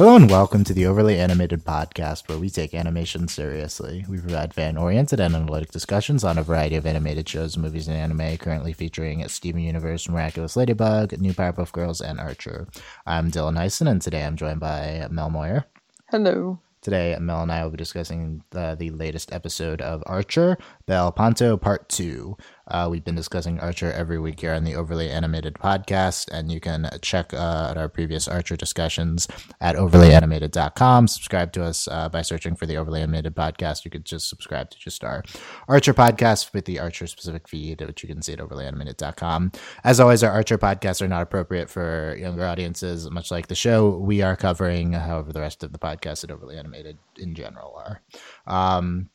Hello 0.00 0.16
and 0.16 0.30
welcome 0.30 0.64
to 0.64 0.72
the 0.72 0.86
Overly 0.86 1.18
Animated 1.18 1.62
Podcast, 1.62 2.26
where 2.26 2.38
we 2.38 2.48
take 2.48 2.72
animation 2.72 3.28
seriously. 3.28 4.06
We 4.08 4.18
provide 4.18 4.54
fan 4.54 4.78
oriented 4.78 5.20
and 5.20 5.36
analytic 5.36 5.72
discussions 5.72 6.24
on 6.24 6.38
a 6.38 6.42
variety 6.42 6.76
of 6.76 6.86
animated 6.86 7.28
shows, 7.28 7.58
movies, 7.58 7.86
and 7.86 7.98
anime, 7.98 8.38
currently 8.38 8.72
featuring 8.72 9.28
Steven 9.28 9.60
Universe, 9.60 10.08
Miraculous 10.08 10.56
Ladybug, 10.56 11.20
New 11.20 11.34
Powerpuff 11.34 11.72
Girls, 11.72 12.00
and 12.00 12.18
Archer. 12.18 12.66
I'm 13.04 13.30
Dylan 13.30 13.58
Heisen, 13.58 13.90
and 13.90 14.00
today 14.00 14.24
I'm 14.24 14.36
joined 14.36 14.60
by 14.60 15.06
Mel 15.10 15.28
Moyer. 15.28 15.66
Hello. 16.10 16.60
Today, 16.80 17.14
Mel 17.20 17.42
and 17.42 17.52
I 17.52 17.62
will 17.62 17.72
be 17.72 17.76
discussing 17.76 18.42
uh, 18.54 18.76
the 18.76 18.88
latest 18.88 19.34
episode 19.34 19.82
of 19.82 20.02
Archer, 20.06 20.56
Bel 20.86 21.12
Panto 21.12 21.58
Part 21.58 21.90
2. 21.90 22.38
Uh, 22.70 22.88
we've 22.90 23.04
been 23.04 23.14
discussing 23.14 23.58
Archer 23.60 23.92
every 23.92 24.18
week 24.18 24.40
here 24.40 24.52
on 24.52 24.64
the 24.64 24.74
Overly 24.74 25.10
Animated 25.10 25.54
podcast, 25.54 26.28
and 26.30 26.50
you 26.50 26.60
can 26.60 26.88
check 27.02 27.34
uh, 27.34 27.74
our 27.76 27.88
previous 27.88 28.28
Archer 28.28 28.56
discussions 28.56 29.28
at 29.60 29.76
overlyanimated.com. 29.76 31.08
Subscribe 31.08 31.52
to 31.52 31.64
us 31.64 31.88
uh, 31.88 32.08
by 32.08 32.22
searching 32.22 32.54
for 32.54 32.66
the 32.66 32.76
Overly 32.76 33.02
Animated 33.02 33.34
podcast. 33.34 33.84
You 33.84 33.90
could 33.90 34.04
just 34.04 34.28
subscribe 34.28 34.70
to 34.70 34.78
just 34.78 35.02
our 35.04 35.22
Archer 35.68 35.94
podcast 35.94 36.52
with 36.52 36.64
the 36.64 36.78
Archer 36.78 37.06
specific 37.06 37.48
feed, 37.48 37.80
which 37.80 38.02
you 38.02 38.08
can 38.08 38.22
see 38.22 38.32
at 38.32 38.38
overlyanimated.com. 38.38 39.52
As 39.84 40.00
always, 40.00 40.22
our 40.22 40.30
Archer 40.30 40.58
podcasts 40.58 41.02
are 41.02 41.08
not 41.08 41.22
appropriate 41.22 41.68
for 41.68 42.16
younger 42.18 42.44
audiences, 42.44 43.10
much 43.10 43.30
like 43.30 43.48
the 43.48 43.54
show 43.54 43.96
we 43.98 44.22
are 44.22 44.36
covering, 44.36 44.92
however, 44.92 45.32
the 45.32 45.40
rest 45.40 45.62
of 45.62 45.72
the 45.72 45.78
podcast 45.78 46.24
at 46.24 46.30
Overly 46.30 46.56
Animated 46.56 46.98
in 47.18 47.34
general 47.34 47.74
are. 47.76 48.02
Um, 48.46 49.10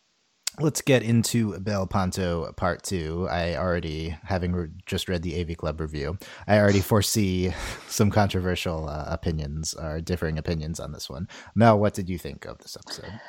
let's 0.60 0.82
get 0.82 1.04
into 1.04 1.60
Bel 1.60 1.88
Panto 1.88 2.52
Part 2.54 2.84
Two. 2.84 3.28
I 3.30 3.56
already, 3.56 4.16
having 4.24 4.54
re- 4.54 4.70
just 4.86 5.10
read 5.10 5.22
the 5.22 5.40
AV 5.40 5.58
Club 5.58 5.80
review, 5.80 6.18
I 6.48 6.60
already 6.60 6.82
foresee 6.82 7.54
some 7.88 8.12
controversial 8.12 8.90
uh, 8.90 9.06
opinions 9.08 9.74
or 9.74 10.02
differing 10.02 10.38
opinions 10.38 10.80
on 10.80 10.92
this 10.92 11.10
one. 11.10 11.28
Mel, 11.56 11.80
what 11.80 11.94
did 11.94 12.10
you 12.10 12.18
think 12.18 12.46
of 12.46 12.58
this 12.60 12.78
episode? 12.78 13.20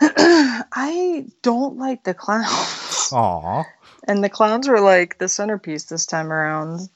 I 0.02 1.26
don't 1.42 1.76
like 1.76 2.04
the 2.04 2.14
clowns. 2.14 3.10
Aw, 3.12 3.64
And 4.04 4.24
the 4.24 4.30
clowns 4.30 4.66
were 4.68 4.80
like 4.80 5.18
the 5.18 5.28
centerpiece 5.28 5.84
this 5.84 6.06
time 6.06 6.32
around. 6.32 6.88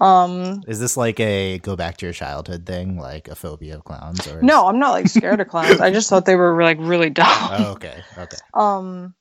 Um 0.00 0.62
is 0.66 0.80
this 0.80 0.96
like 0.96 1.20
a 1.20 1.58
go 1.58 1.76
back 1.76 1.98
to 1.98 2.06
your 2.06 2.12
childhood 2.12 2.64
thing, 2.66 2.98
like 2.98 3.28
a 3.28 3.34
phobia 3.34 3.74
of 3.76 3.84
clowns? 3.84 4.26
Or 4.26 4.42
no, 4.42 4.66
I'm 4.66 4.78
not 4.78 4.92
like 4.92 5.08
scared 5.08 5.40
of 5.40 5.48
clowns. 5.48 5.80
I 5.80 5.90
just 5.90 6.08
thought 6.08 6.24
they 6.24 6.36
were 6.36 6.60
like 6.62 6.78
really 6.80 7.10
dumb. 7.20 7.26
Oh, 7.50 7.72
okay, 7.72 8.02
okay, 8.18 8.36
Um 8.54 9.14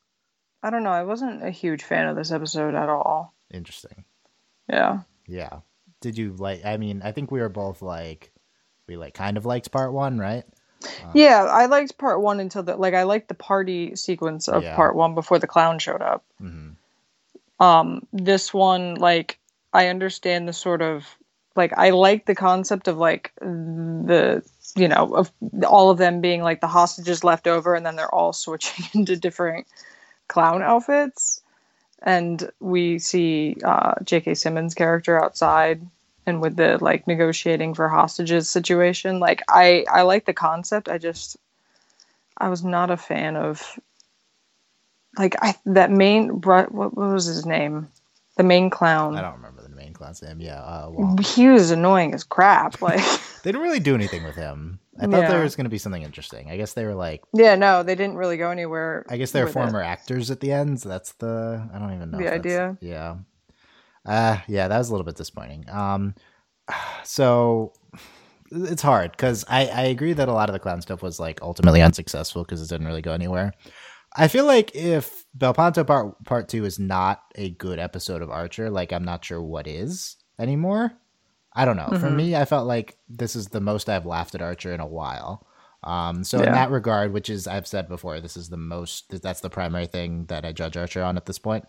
I 0.63 0.69
don't 0.69 0.83
know. 0.83 0.91
I 0.91 1.03
wasn't 1.03 1.43
a 1.45 1.49
huge 1.51 1.83
fan 1.83 2.07
of 2.07 2.15
this 2.15 2.31
episode 2.31 2.75
at 2.75 2.89
all. 2.89 3.33
interesting. 3.51 4.03
Yeah. 4.69 4.99
Yeah. 5.25 5.59
Did 6.01 6.17
you 6.17 6.33
like? 6.37 6.65
I 6.65 6.77
mean, 6.77 7.01
I 7.03 7.11
think 7.11 7.31
we 7.31 7.39
were 7.39 7.49
both 7.49 7.81
like, 7.81 8.31
we 8.87 8.95
like 8.97 9.13
kind 9.13 9.37
of 9.37 9.45
liked 9.45 9.71
part 9.71 9.93
one, 9.93 10.17
right? 10.19 10.43
Yeah, 11.13 11.43
I 11.43 11.65
liked 11.65 11.97
part 11.97 12.21
1 12.21 12.39
until 12.39 12.63
the 12.63 12.75
like 12.77 12.93
I 12.93 13.03
liked 13.03 13.27
the 13.27 13.33
party 13.33 13.95
sequence 13.97 14.47
of 14.47 14.63
Yeah. 14.63 14.75
part 14.75 14.95
1 14.95 15.13
before 15.13 15.37
the 15.39 15.47
clown 15.47 15.79
showed 15.79 16.01
up. 16.01 16.23
hmm 16.39 16.69
um 17.59 18.07
this 18.13 18.53
one 18.53 18.95
like 18.95 19.38
i 19.73 19.87
understand 19.87 20.47
the 20.47 20.53
sort 20.53 20.81
of 20.81 21.05
like 21.55 21.73
i 21.77 21.89
like 21.89 22.25
the 22.25 22.35
concept 22.35 22.87
of 22.87 22.97
like 22.97 23.33
the 23.39 24.43
you 24.75 24.87
know 24.87 25.13
of 25.15 25.31
all 25.67 25.89
of 25.89 25.97
them 25.97 26.21
being 26.21 26.41
like 26.41 26.61
the 26.61 26.67
hostages 26.67 27.23
left 27.23 27.47
over 27.47 27.75
and 27.75 27.85
then 27.85 27.95
they're 27.95 28.13
all 28.13 28.33
switching 28.45 28.85
into 28.93 29.15
different 29.15 29.67
clown 30.27 30.61
outfits 30.61 31.41
and 32.03 32.49
we 32.59 32.99
see 32.99 33.57
uh 33.63 33.95
jk 34.03 34.37
simmons 34.37 34.73
character 34.73 35.21
outside 35.21 35.85
and 36.25 36.41
with 36.41 36.55
the 36.55 36.77
like 36.81 37.07
negotiating 37.07 37.73
for 37.73 37.89
hostages 37.89 38.49
situation 38.49 39.19
like 39.19 39.41
i 39.49 39.83
i 39.91 40.03
like 40.03 40.25
the 40.25 40.33
concept 40.33 40.87
i 40.87 40.97
just 40.97 41.37
i 42.37 42.47
was 42.47 42.63
not 42.63 42.91
a 42.91 42.97
fan 42.97 43.35
of 43.35 43.79
like 45.17 45.35
I 45.41 45.55
that 45.65 45.91
main 45.91 46.41
what, 46.41 46.71
what 46.71 46.95
was 46.95 47.25
his 47.25 47.45
name? 47.45 47.89
The 48.37 48.43
main 48.43 48.69
clown. 48.69 49.15
I 49.15 49.21
don't 49.21 49.33
remember 49.33 49.58
the 49.99 50.05
main 50.05 50.13
clown's 50.13 50.21
name. 50.21 50.39
Yeah, 50.41 50.59
uh, 50.61 50.89
Wong. 50.91 51.17
He 51.17 51.47
was 51.47 51.71
annoying 51.71 52.13
as 52.13 52.23
crap. 52.23 52.77
Like, 52.81 53.01
They 53.43 53.51
didn't 53.51 53.61
really 53.61 53.79
do 53.79 53.95
anything 53.95 54.23
with 54.23 54.35
him. 54.35 54.79
I 54.99 55.05
thought 55.07 55.29
there 55.29 55.43
was 55.43 55.55
going 55.55 55.65
to 55.65 55.69
be 55.69 55.77
something 55.77 56.03
interesting. 56.03 56.49
I 56.51 56.57
guess 56.57 56.73
they 56.73 56.83
were 56.83 56.93
like, 56.93 57.23
yeah, 57.33 57.55
no, 57.55 57.83
they 57.83 57.95
didn't 57.95 58.17
really 58.17 58.35
go 58.35 58.51
anywhere. 58.51 59.05
I 59.09 59.15
guess 59.15 59.31
they're 59.31 59.45
with 59.45 59.55
it. 59.55 59.59
former 59.59 59.81
actors 59.81 60.29
at 60.29 60.41
the 60.41 60.51
end. 60.51 60.81
So 60.81 60.89
that's 60.89 61.13
the, 61.13 61.69
I 61.73 61.79
don't 61.79 61.93
even 61.93 62.11
know. 62.11 62.17
The 62.17 62.33
idea? 62.33 62.77
Yeah. 62.81 63.15
Uh, 64.05 64.39
yeah, 64.47 64.67
that 64.67 64.77
was 64.77 64.89
a 64.89 64.91
little 64.91 65.05
bit 65.05 65.15
disappointing. 65.15 65.69
Um, 65.69 66.15
so 67.03 67.73
it's 68.51 68.81
hard 68.81 69.11
because 69.11 69.45
I, 69.47 69.67
I 69.67 69.81
agree 69.83 70.13
that 70.13 70.27
a 70.27 70.33
lot 70.33 70.49
of 70.49 70.53
the 70.53 70.59
clown 70.59 70.81
stuff 70.81 71.01
was 71.01 71.19
like 71.19 71.41
ultimately 71.41 71.81
unsuccessful 71.81 72.43
because 72.43 72.61
it 72.61 72.69
didn't 72.69 72.87
really 72.87 73.01
go 73.01 73.13
anywhere. 73.13 73.53
I 74.15 74.27
feel 74.27 74.45
like 74.45 74.75
if 74.75 75.25
Belpanto 75.37 75.85
part 75.85 76.23
part 76.25 76.49
two 76.49 76.65
is 76.65 76.79
not 76.79 77.21
a 77.35 77.51
good 77.51 77.79
episode 77.79 78.21
of 78.21 78.29
Archer, 78.29 78.69
like 78.69 78.91
I'm 78.91 79.05
not 79.05 79.23
sure 79.23 79.41
what 79.41 79.67
is 79.67 80.17
anymore. 80.39 80.93
I 81.53 81.65
don't 81.65 81.77
know. 81.77 81.87
For 81.99 82.09
Mhm. 82.09 82.15
me, 82.15 82.35
I 82.35 82.45
felt 82.45 82.67
like 82.67 82.97
this 83.07 83.35
is 83.35 83.47
the 83.47 83.61
most 83.61 83.89
I've 83.89 84.05
laughed 84.05 84.35
at 84.35 84.41
Archer 84.41 84.73
in 84.73 84.79
a 84.79 84.85
while. 84.87 85.45
Um, 85.83 86.23
so 86.23 86.39
in 86.39 86.51
that 86.53 86.71
regard, 86.71 87.13
which 87.13 87.29
is 87.29 87.47
I've 87.47 87.67
said 87.67 87.87
before, 87.87 88.19
this 88.19 88.35
is 88.35 88.49
the 88.49 88.57
most 88.57 89.21
that's 89.21 89.41
the 89.41 89.49
primary 89.49 89.87
thing 89.87 90.25
that 90.25 90.45
I 90.45 90.51
judge 90.51 90.75
Archer 90.77 91.03
on 91.03 91.15
at 91.17 91.25
this 91.25 91.39
point. 91.39 91.65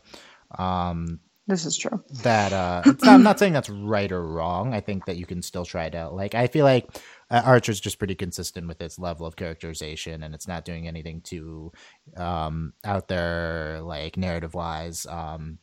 Um, 0.58 1.20
This 1.46 1.64
is 1.64 1.76
true. 1.76 2.02
that 2.22 2.52
uh 2.52 2.82
not, 2.86 3.06
I'm 3.06 3.22
not 3.22 3.38
saying 3.38 3.52
that's 3.52 3.70
right 3.70 4.10
or 4.10 4.24
wrong. 4.24 4.72
I 4.74 4.80
think 4.80 5.06
that 5.06 5.16
you 5.16 5.26
can 5.26 5.42
still 5.42 5.64
try 5.64 5.90
out. 5.94 6.14
Like 6.14 6.34
I 6.34 6.46
feel 6.46 6.64
like 6.64 7.00
uh, 7.30 7.42
Archer's 7.44 7.80
just 7.80 7.98
pretty 7.98 8.14
consistent 8.14 8.68
with 8.68 8.80
its 8.80 8.98
level 8.98 9.26
of 9.26 9.36
characterization 9.36 10.22
and 10.22 10.34
it's 10.34 10.46
not 10.48 10.64
doing 10.64 10.86
anything 10.86 11.20
too 11.22 11.72
um 12.16 12.72
out 12.84 13.08
there 13.08 13.80
like 13.82 14.16
narrative 14.16 14.54
wise. 14.54 15.06
Um 15.06 15.58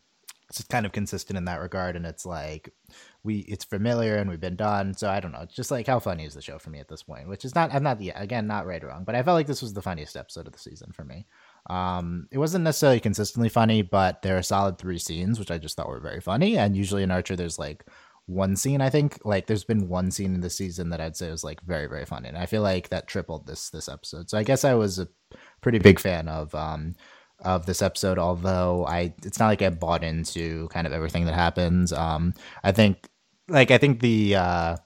it's 0.49 0.63
kind 0.63 0.85
of 0.85 0.93
consistent 0.93 1.37
in 1.37 1.45
that 1.45 1.59
regard 1.59 1.95
and 1.95 2.05
it's 2.05 2.25
like 2.25 2.73
we 3.23 3.39
it's 3.39 3.65
familiar 3.65 4.15
and 4.15 4.29
we've 4.29 4.39
been 4.39 4.55
done. 4.55 4.93
So 4.93 5.09
I 5.09 5.19
don't 5.19 5.31
know. 5.31 5.41
It's 5.41 5.55
just 5.55 5.71
like 5.71 5.87
how 5.87 5.99
funny 5.99 6.25
is 6.25 6.33
the 6.33 6.41
show 6.41 6.57
for 6.57 6.69
me 6.69 6.79
at 6.79 6.87
this 6.87 7.03
point, 7.03 7.27
which 7.27 7.45
is 7.45 7.53
not 7.53 7.73
I'm 7.73 7.83
not 7.83 8.01
yeah, 8.01 8.19
again 8.21 8.47
not 8.47 8.65
right 8.65 8.83
or 8.83 8.87
wrong, 8.87 9.03
but 9.03 9.15
I 9.15 9.23
felt 9.23 9.35
like 9.35 9.47
this 9.47 9.61
was 9.61 9.73
the 9.73 9.81
funniest 9.81 10.15
episode 10.15 10.47
of 10.47 10.53
the 10.53 10.59
season 10.59 10.91
for 10.93 11.03
me. 11.03 11.27
Um, 11.69 12.27
it 12.31 12.37
wasn't 12.37 12.63
necessarily 12.63 12.99
consistently 12.99 13.49
funny, 13.49 13.81
but 13.81 14.21
there 14.21 14.37
are 14.37 14.43
solid 14.43 14.77
three 14.77 14.99
scenes, 14.99 15.39
which 15.39 15.51
I 15.51 15.57
just 15.57 15.75
thought 15.75 15.89
were 15.89 15.99
very 15.99 16.21
funny. 16.21 16.57
And 16.57 16.75
usually 16.77 17.03
in 17.03 17.11
Archer, 17.11 17.35
there's 17.35 17.59
like 17.59 17.85
one 18.25 18.55
scene. 18.55 18.81
I 18.81 18.89
think 18.89 19.19
like 19.25 19.47
there's 19.47 19.63
been 19.63 19.87
one 19.87 20.11
scene 20.11 20.35
in 20.35 20.41
the 20.41 20.49
season 20.49 20.89
that 20.89 21.01
I'd 21.01 21.17
say 21.17 21.31
was 21.31 21.43
like 21.43 21.61
very 21.61 21.87
very 21.87 22.05
funny, 22.05 22.27
and 22.29 22.37
I 22.37 22.45
feel 22.45 22.61
like 22.61 22.89
that 22.89 23.07
tripled 23.07 23.47
this 23.47 23.69
this 23.69 23.89
episode. 23.89 24.29
So 24.29 24.37
I 24.37 24.43
guess 24.43 24.63
I 24.63 24.75
was 24.75 24.99
a 24.99 25.07
pretty 25.61 25.79
big 25.79 25.99
fan 25.99 26.27
of 26.27 26.53
um 26.53 26.95
of 27.39 27.65
this 27.65 27.81
episode. 27.81 28.17
Although 28.17 28.85
I, 28.85 29.13
it's 29.23 29.39
not 29.39 29.47
like 29.47 29.61
I 29.61 29.69
bought 29.69 30.03
into 30.03 30.67
kind 30.69 30.87
of 30.87 30.93
everything 30.93 31.25
that 31.25 31.35
happens. 31.35 31.93
Um, 31.93 32.33
I 32.63 32.71
think 32.71 33.09
like 33.47 33.71
I 33.71 33.77
think 33.77 34.01
the 34.01 34.35
uh 34.35 34.77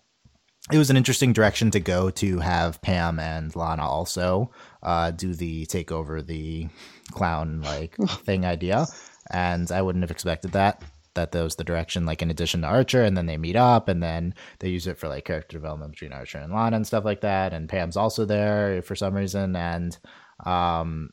it 0.72 0.78
was 0.78 0.92
an 0.92 0.98
interesting 0.98 1.34
direction 1.34 1.72
to 1.72 1.80
go 1.80 2.12
to 2.12 2.40
have 2.40 2.82
Pam 2.82 3.20
and 3.20 3.56
Lana 3.56 3.88
also 3.88 4.52
uh, 4.84 5.12
do 5.12 5.34
the 5.34 5.66
take 5.66 5.92
over 5.92 6.22
the 6.22 6.68
clown 7.12 7.62
like 7.62 7.96
thing 8.26 8.46
idea, 8.46 8.86
and 9.30 9.72
I 9.72 9.82
wouldn't 9.82 10.04
have 10.04 10.12
expected 10.12 10.52
that. 10.54 10.84
That 11.14 11.34
that 11.34 11.44
was 11.44 11.58
the 11.58 11.66
direction, 11.66 12.06
like 12.06 12.22
in 12.22 12.32
addition 12.32 12.62
to 12.62 12.68
Archer, 12.68 13.04
and 13.04 13.18
then 13.18 13.26
they 13.26 13.38
meet 13.38 13.58
up, 13.58 13.90
and 13.90 14.02
then 14.02 14.34
they 14.60 14.70
use 14.70 14.88
it 14.88 14.98
for 14.98 15.08
like 15.10 15.26
character 15.26 15.58
development 15.58 15.92
between 15.92 16.14
Archer 16.14 16.38
and 16.38 16.54
Lana 16.54 16.78
and 16.78 16.88
stuff 16.88 17.04
like 17.04 17.22
that. 17.22 17.54
And 17.54 17.68
Pam's 17.68 17.98
also 17.98 18.24
there 18.24 18.82
for 18.82 18.96
some 18.96 19.14
reason, 19.14 19.56
and 19.56 19.98
um, 20.46 21.10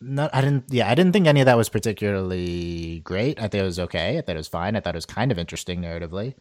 no, 0.00 0.28
I 0.32 0.40
didn't. 0.40 0.64
Yeah, 0.68 0.88
I 0.88 0.94
didn't 0.94 1.12
think 1.12 1.26
any 1.26 1.40
of 1.40 1.46
that 1.46 1.56
was 1.56 1.68
particularly 1.68 3.00
great. 3.00 3.38
I 3.38 3.42
thought 3.42 3.60
it 3.60 3.62
was 3.62 3.78
okay. 3.80 4.18
I 4.18 4.20
thought 4.20 4.36
it 4.36 4.38
was 4.38 4.48
fine. 4.48 4.76
I 4.76 4.80
thought 4.80 4.94
it 4.94 4.96
was 4.96 5.06
kind 5.06 5.32
of 5.32 5.38
interesting 5.38 5.80
narratively. 5.80 6.34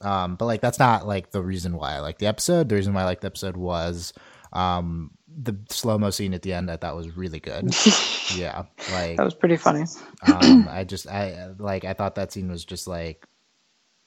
Um, 0.00 0.36
but 0.36 0.46
like 0.46 0.60
that's 0.60 0.78
not 0.78 1.06
like 1.06 1.30
the 1.30 1.42
reason 1.42 1.76
why 1.76 1.94
I 1.94 2.00
like 2.00 2.18
the 2.18 2.26
episode. 2.26 2.68
The 2.68 2.74
reason 2.74 2.94
why 2.94 3.02
I 3.02 3.04
liked 3.04 3.20
the 3.20 3.28
episode 3.28 3.56
was 3.56 4.12
um 4.52 5.10
the 5.36 5.56
slow 5.68 5.98
mo 5.98 6.10
scene 6.10 6.34
at 6.34 6.42
the 6.42 6.52
end. 6.52 6.70
I 6.70 6.76
thought 6.76 6.96
was 6.96 7.16
really 7.16 7.40
good. 7.40 7.74
yeah, 8.36 8.64
like 8.92 9.16
That 9.16 9.24
was 9.24 9.34
pretty 9.34 9.56
funny. 9.56 9.84
um, 10.32 10.68
I 10.70 10.84
just 10.84 11.08
I 11.08 11.50
like 11.58 11.84
I 11.84 11.92
thought 11.92 12.14
that 12.16 12.32
scene 12.32 12.50
was 12.50 12.64
just 12.64 12.86
like 12.86 13.26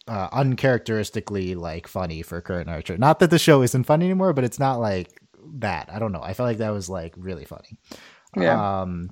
uh, 0.07 0.29
uncharacteristically 0.31 1.55
like 1.55 1.87
funny 1.87 2.21
for 2.21 2.39
current 2.41 2.69
Archer. 2.69 2.97
Not 2.97 3.19
that 3.19 3.29
the 3.29 3.39
show 3.39 3.61
isn't 3.61 3.83
funny 3.83 4.05
anymore, 4.05 4.33
but 4.33 4.43
it's 4.43 4.59
not 4.59 4.79
like 4.79 5.21
that. 5.55 5.89
I 5.91 5.99
don't 5.99 6.11
know. 6.11 6.21
I 6.23 6.33
felt 6.33 6.47
like 6.47 6.57
that 6.59 6.69
was 6.69 6.89
like 6.89 7.13
really 7.17 7.45
funny. 7.45 7.77
Yeah. 8.35 8.81
Um, 8.81 9.11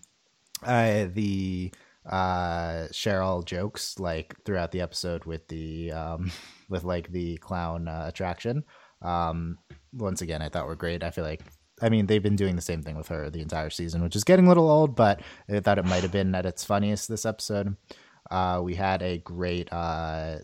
uh, 0.64 1.08
the 1.14 1.72
uh 2.06 2.88
Cheryl 2.92 3.44
jokes 3.44 3.98
like 4.00 4.36
throughout 4.46 4.72
the 4.72 4.82
episode 4.82 5.26
with 5.26 5.48
the 5.48 5.92
um 5.92 6.32
with 6.70 6.84
like 6.84 7.12
the 7.12 7.38
clown 7.38 7.88
uh, 7.88 8.06
attraction. 8.08 8.64
Um, 9.02 9.58
once 9.94 10.22
again, 10.22 10.42
I 10.42 10.50
thought 10.50 10.68
were 10.68 10.76
great. 10.76 11.04
I 11.04 11.12
feel 11.12 11.24
like 11.24 11.42
I 11.82 11.90
mean, 11.90 12.06
they've 12.06 12.24
been 12.24 12.36
doing 12.36 12.56
the 12.56 12.62
same 12.62 12.82
thing 12.82 12.96
with 12.96 13.10
her 13.10 13.30
the 13.30 13.42
entire 13.42 13.70
season, 13.70 14.02
which 14.02 14.16
is 14.16 14.24
getting 14.24 14.46
a 14.46 14.48
little 14.48 14.70
old, 14.70 14.96
but 14.96 15.22
I 15.50 15.60
thought 15.60 15.78
it 15.78 15.86
might 15.86 16.04
have 16.04 16.12
been 16.12 16.34
at 16.34 16.46
its 16.46 16.64
funniest 16.64 17.10
this 17.10 17.26
episode. 17.26 17.76
Uh, 18.32 18.62
we 18.64 18.76
had 18.76 19.02
a 19.02 19.18
great 19.20 19.72
uh, 19.72 20.38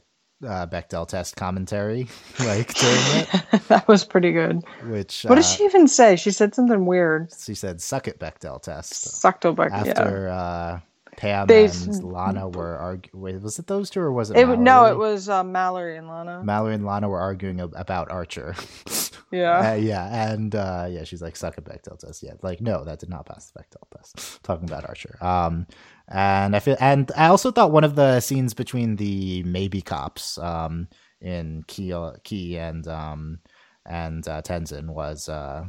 uh, 0.45 0.67
Bechdel 0.67 1.07
test 1.07 1.35
commentary, 1.35 2.07
like 2.39 2.73
during 2.73 2.97
it, 3.15 3.61
that 3.69 3.87
was 3.87 4.03
pretty 4.03 4.31
good. 4.31 4.61
which 4.85 5.23
What 5.23 5.35
did 5.35 5.45
uh, 5.45 5.47
she 5.47 5.63
even 5.63 5.87
say? 5.87 6.15
She 6.15 6.31
said 6.31 6.53
something 6.53 6.85
weird. 6.85 7.31
she 7.39 7.55
said, 7.55 7.81
"Suck 7.81 8.07
it, 8.07 8.19
Bechdel 8.19 8.61
test." 8.61 8.93
Sucktelbeck. 9.05 9.69
Yeah. 9.69 9.91
After 9.91 10.27
uh, 10.27 10.79
Pam 11.17 11.47
They- 11.47 11.65
and 11.65 12.03
Lana 12.03 12.49
were 12.49 12.77
arguing, 12.77 13.41
was 13.41 13.59
it 13.59 13.67
those 13.67 13.89
two 13.89 14.01
or 14.01 14.11
was 14.11 14.31
it? 14.31 14.37
It, 14.37 14.59
no, 14.59 14.85
it 14.85 14.97
was 14.97 15.29
uh, 15.29 15.43
Mallory 15.43 15.97
and 15.97 16.07
Lana. 16.07 16.43
Mallory 16.43 16.75
and 16.75 16.85
Lana 16.85 17.09
were 17.09 17.19
arguing 17.19 17.59
about 17.59 18.11
Archer. 18.11 18.55
yeah. 19.31 19.71
Uh, 19.71 19.75
yeah, 19.75 20.31
and 20.31 20.53
uh, 20.55 20.87
yeah, 20.89 21.03
she's 21.03 21.21
like, 21.21 21.35
"Suck 21.35 21.57
a 21.57 21.61
Bechdel 21.61 21.99
test." 21.99 22.23
Yeah, 22.23 22.33
like 22.41 22.61
no, 22.61 22.83
that 22.83 22.99
did 22.99 23.09
not 23.09 23.25
pass 23.25 23.51
the 23.51 23.59
Bechdel 23.59 23.89
test. 23.95 24.43
Talking 24.43 24.69
about 24.69 24.87
Archer. 24.87 25.17
Um, 25.21 25.67
and 26.07 26.55
I 26.55 26.59
feel, 26.59 26.77
and 26.79 27.11
I 27.15 27.27
also 27.27 27.51
thought 27.51 27.71
one 27.71 27.83
of 27.83 27.95
the 27.95 28.19
scenes 28.19 28.53
between 28.53 28.97
the 28.97 29.43
maybe 29.43 29.81
cops, 29.81 30.37
um, 30.37 30.87
in 31.21 31.63
Key, 31.67 31.93
Key 32.23 32.57
and 32.57 32.87
um, 32.87 33.39
and 33.85 34.27
uh, 34.27 34.41
Tenzin 34.41 34.87
was 34.87 35.29
uh 35.29 35.65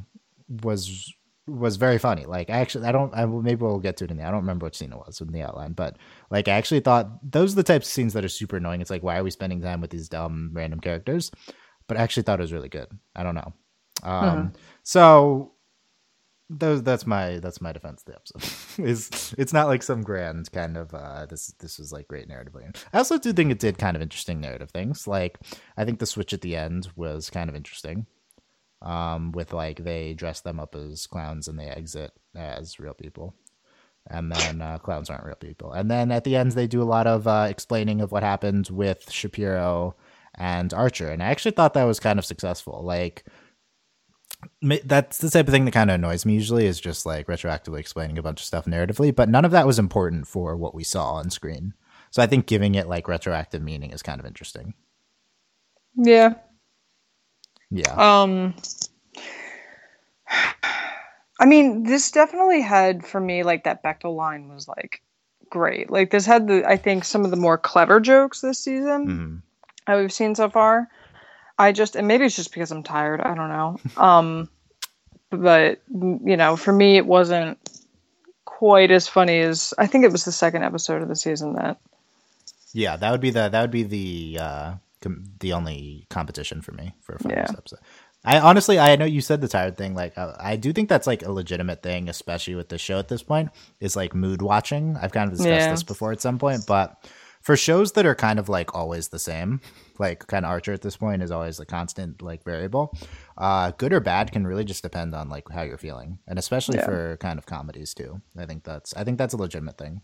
was 0.63 1.15
was 1.47 1.77
very 1.77 1.99
funny. 1.99 2.25
Like 2.25 2.51
actually, 2.51 2.87
I 2.87 2.93
don't. 2.93 3.15
I 3.15 3.27
maybe 3.27 3.63
we'll 3.63 3.79
get 3.79 3.97
to 3.99 4.05
it 4.05 4.11
in 4.11 4.17
the. 4.17 4.25
I 4.25 4.31
don't 4.31 4.41
remember 4.41 4.67
which 4.67 4.79
scene 4.79 4.93
it 4.93 4.99
was 4.99 5.21
in 5.21 5.33
the 5.33 5.43
outline, 5.43 5.73
but 5.73 5.97
like 6.31 6.49
I 6.49 6.53
actually 6.53 6.81
thought 6.81 7.09
those 7.31 7.53
are 7.53 7.57
the 7.57 7.63
types 7.63 7.87
of 7.87 7.93
scenes 7.93 8.13
that 8.15 8.25
are 8.25 8.29
super 8.29 8.57
annoying. 8.57 8.81
It's 8.81 8.91
like 8.91 9.03
why 9.03 9.19
are 9.19 9.25
we 9.25 9.31
spending 9.31 9.61
time 9.61 9.81
with 9.81 9.91
these 9.91 10.09
dumb 10.09 10.51
random 10.53 10.81
characters? 10.81 11.31
But 11.93 12.01
I 12.01 12.05
actually 12.05 12.23
thought 12.25 12.41
it 12.41 12.43
was 12.43 12.53
really 12.53 12.69
good. 12.69 12.89
I 13.15 13.23
don't 13.23 13.35
know. 13.35 13.53
Um, 14.03 14.53
So 14.83 15.53
those 16.51 16.83
that's 16.83 17.07
my 17.07 17.39
that's 17.39 17.61
my 17.61 17.73
defense 17.73 18.03
of 18.03 18.07
the 18.07 18.15
episode. 18.17 18.85
is 18.87 19.35
it's 19.39 19.53
not 19.53 19.69
like 19.69 19.83
some 19.83 20.03
grand 20.03 20.51
kind 20.53 20.77
of 20.77 20.95
uh 20.95 21.27
this 21.27 21.49
this 21.59 21.79
was 21.79 21.93
like 21.93 22.09
great 22.09 22.29
narratively. 22.29 22.75
I 22.93 22.99
also 22.99 23.19
do 23.19 23.33
think 23.33 23.51
it 23.51 23.59
did 23.59 23.79
kind 23.79 23.97
of 23.97 24.03
interesting 24.03 24.41
narrative 24.41 24.71
things. 24.71 25.07
Like 25.07 25.39
I 25.77 25.85
think 25.85 25.99
the 25.99 26.07
switch 26.07 26.33
at 26.33 26.41
the 26.41 26.57
end 26.57 26.89
was 26.97 27.31
kind 27.31 27.49
of 27.49 27.57
interesting. 27.57 28.07
Um, 28.83 29.31
with 29.31 29.53
like 29.53 29.85
they 29.85 30.13
dress 30.13 30.41
them 30.41 30.59
up 30.59 30.75
as 30.75 31.07
clowns 31.07 31.47
and 31.47 31.59
they 31.59 31.67
exit 31.67 32.13
as 32.35 32.81
real 32.81 32.95
people. 32.95 33.35
And 34.09 34.33
then 34.33 34.61
uh, 34.61 34.79
clowns 34.79 35.09
aren't 35.09 35.25
real 35.25 35.37
people. 35.37 35.71
And 35.71 35.89
then 35.89 36.11
at 36.11 36.25
the 36.25 36.35
end, 36.35 36.51
they 36.53 36.67
do 36.67 36.83
a 36.83 36.93
lot 36.97 37.07
of 37.07 37.29
uh, 37.29 37.47
explaining 37.49 38.01
of 38.01 38.11
what 38.11 38.25
happened 38.25 38.69
with 38.71 39.09
Shapiro 39.09 39.95
and 40.37 40.73
Archer. 40.73 41.09
And 41.09 41.23
I 41.23 41.27
actually 41.27 41.53
thought 41.53 41.75
that 41.75 41.85
was 41.85 42.01
kind 42.01 42.19
of 42.19 42.25
successful. 42.25 42.83
Like, 42.83 43.25
that's 44.61 45.19
the 45.19 45.31
type 45.31 45.47
of 45.47 45.53
thing 45.53 45.65
that 45.67 45.75
kind 45.75 45.91
of 45.91 45.95
annoys 45.95 46.27
me 46.27 46.35
usually 46.35 46.67
is 46.67 46.81
just 46.81 47.07
like 47.07 47.27
retroactively 47.29 47.79
explaining 47.79 48.19
a 48.19 48.23
bunch 48.23 48.41
of 48.41 48.47
stuff 48.47 48.65
narratively, 48.65 49.15
but 49.15 49.29
none 49.29 49.45
of 49.45 49.53
that 49.53 49.67
was 49.67 49.79
important 49.79 50.27
for 50.27 50.57
what 50.57 50.75
we 50.75 50.83
saw 50.83 51.13
on 51.13 51.31
screen. 51.31 51.75
So 52.11 52.23
I 52.23 52.27
think 52.27 52.47
giving 52.47 52.75
it 52.75 52.89
like 52.89 53.09
retroactive 53.09 53.63
meaning 53.63 53.91
is 53.91 54.03
kind 54.03 54.19
of 54.21 54.27
interesting. 54.27 54.75
Yeah. 55.97 56.35
Yeah. 57.71 57.95
Um 58.23 58.55
I 61.41 61.47
mean, 61.47 61.83
this 61.85 62.11
definitely 62.11 62.61
had 62.61 63.07
for 63.07 63.21
me 63.21 63.43
like 63.43 63.65
that 63.65 63.83
Bechdel 63.83 64.15
line 64.17 64.49
was 64.49 64.69
like 64.69 65.03
great. 65.51 65.91
Like 65.91 66.11
this 66.11 66.27
had 66.27 66.49
the 66.49 66.65
I 66.67 66.77
think 66.77 67.05
some 67.05 67.25
of 67.25 67.31
the 67.31 67.37
more 67.37 67.59
clever 67.59 68.01
jokes 68.01 68.41
this 68.41 68.59
season 68.59 69.07
Mhm. 69.09 69.43
That 69.87 69.97
we've 69.99 70.13
seen 70.13 70.35
so 70.35 70.49
far. 70.51 70.89
I 71.59 71.73
just 71.73 71.97
and 71.97 72.09
maybe 72.09 72.25
it's 72.25 72.37
just 72.37 72.53
because 72.53 72.71
I'm 72.71 72.83
tired, 72.83 73.21
I 73.21 73.35
don't 73.35 73.49
know. 73.49 73.79
Um 73.97 74.49
but 75.31 75.81
you 75.91 76.37
know, 76.37 76.57
for 76.57 76.73
me 76.73 76.97
it 76.97 77.07
wasn't 77.07 77.59
quite 78.45 78.91
as 78.91 79.09
funny 79.09 79.41
as 79.41 79.73
I 79.79 79.87
think 79.87 80.05
it 80.05 80.13
was 80.13 80.25
the 80.25 80.33
second 80.33 80.63
episode 80.63 81.03
of 81.03 81.09
the 81.09 81.17
season 81.17 81.55
that 81.55 81.79
Yeah, 82.73 82.97
that 82.97 83.11
would 83.11 83.21
be 83.21 83.31
the 83.31 83.49
that 83.49 83.61
would 83.61 83.71
be 83.71 83.83
the 83.83 84.39
uh 84.41 84.75
com- 85.01 85.25
the 85.41 85.53
only 85.53 86.07
competition 86.11 86.63
for 86.63 86.73
me 86.73 86.95
for 87.01 87.15
a 87.17 87.29
Yeah. 87.29 87.47
episode. 87.57 87.81
I 88.25 88.39
honestly, 88.39 88.79
I 88.79 88.95
know 88.95 89.05
you 89.05 89.21
said 89.21 89.41
the 89.41 89.49
tired 89.49 89.77
thing. 89.77 89.97
Like, 89.97 90.17
uh, 90.17 90.35
I 90.39 90.55
do 90.55 90.73
think 90.73 90.89
that's 90.89 91.09
like 91.09 91.25
a 91.27 91.33
legitimate 91.33 91.83
thing, 91.83 92.09
especially 92.09 92.55
with 92.55 92.69
the 92.69 92.79
show 92.79 93.01
at 93.01 93.09
this 93.09 93.21
point. 93.21 93.51
Is 93.81 93.97
like 93.97 94.15
mood 94.15 94.43
watching. 94.43 94.97
I've 94.97 95.11
kind 95.11 95.29
of 95.29 95.37
discussed 95.37 95.67
Yeah. 95.67 95.71
this 95.73 95.83
before 95.83 96.13
at 96.13 96.21
some 96.21 96.39
point, 96.39 96.65
but 96.65 97.05
for 97.43 97.57
shows 97.57 97.93
that 97.93 98.07
are 98.07 98.15
kind 98.15 98.39
of 98.39 98.49
like 98.49 98.75
always 98.75 99.09
the 99.09 99.19
same, 99.19 99.61
like 99.99 100.27
kind 100.29 100.45
of 100.45 100.51
Archer 100.51 100.73
at 100.73 100.83
this 100.83 100.97
point 100.97 101.23
is 101.23 101.31
always 101.31 101.59
a 101.61 101.67
constant 101.67 102.23
like 102.23 102.45
variable. 102.45 102.97
Uh, 103.37 103.73
good 103.73 103.93
or 103.93 104.01
bad 104.01 104.33
can 104.33 104.47
really 104.47 104.65
just 104.65 104.83
depend 104.83 105.15
on 105.15 105.29
like 105.29 105.49
how 105.51 105.63
you're 105.63 105.79
feeling, 105.79 106.19
and 106.27 106.39
especially 106.39 106.77
Yeah. 106.77 106.85
for 106.87 107.17
kind 107.19 107.39
of 107.39 107.47
comedies 107.47 107.95
too. 107.95 108.21
I 108.39 108.47
think 108.47 108.65
that's 108.65 108.95
I 108.95 109.05
think 109.05 109.19
that's 109.19 109.35
a 109.35 109.39
legitimate 109.39 109.77
thing. 109.79 110.01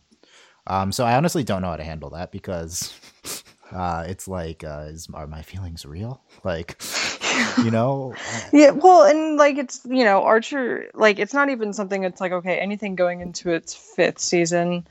Um, 0.67 0.93
so 0.93 1.05
I 1.05 1.14
honestly 1.17 1.44
don't 1.44 1.62
know 1.62 1.69
how 1.70 1.76
to 1.76 1.85
handle 1.85 2.11
that 2.11 2.31
because 2.31 2.93
uh, 3.73 4.05
it's 4.06 4.29
like, 4.29 4.64
uh, 4.64 4.87
is 4.88 5.08
are 5.14 5.26
my 5.26 5.43
feelings 5.43 5.87
real? 5.87 6.23
Like, 6.44 6.81
you 7.64 7.70
know, 7.70 8.14
Yeah, 8.52 8.70
well, 8.70 9.05
and 9.05 9.37
like 9.37 9.58
it's 9.58 9.81
you 9.85 10.05
know 10.05 10.23
Archer, 10.25 10.90
like 10.94 11.19
it's 11.19 11.35
not 11.35 11.50
even 11.50 11.73
something. 11.73 12.05
It's 12.05 12.20
like 12.20 12.32
okay, 12.32 12.58
anything 12.58 12.96
going 12.96 13.20
into 13.20 13.50
its 13.50 13.75
fifth 13.75 14.19
season, 14.19 14.87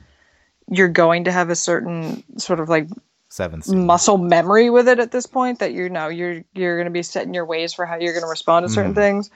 you're 0.70 0.88
going 0.88 1.24
to 1.24 1.32
have 1.32 1.50
a 1.50 1.56
certain 1.56 2.22
sort 2.38 2.60
of 2.60 2.68
like 2.68 2.88
seventh 3.28 3.64
season. 3.64 3.86
muscle 3.86 4.18
memory 4.18 4.70
with 4.70 4.88
it 4.88 4.98
at 4.98 5.10
this 5.10 5.26
point 5.26 5.58
that 5.58 5.72
you 5.72 5.88
know 5.88 6.08
you're 6.08 6.42
you're 6.54 6.76
going 6.76 6.86
to 6.86 6.90
be 6.90 7.02
set 7.02 7.26
in 7.26 7.34
your 7.34 7.44
ways 7.46 7.72
for 7.74 7.86
how 7.86 7.96
you're 7.96 8.12
going 8.12 8.22
to 8.22 8.28
respond 8.28 8.64
to 8.66 8.72
certain 8.72 8.92
Mhm. 8.92 8.96
things. 8.96 9.30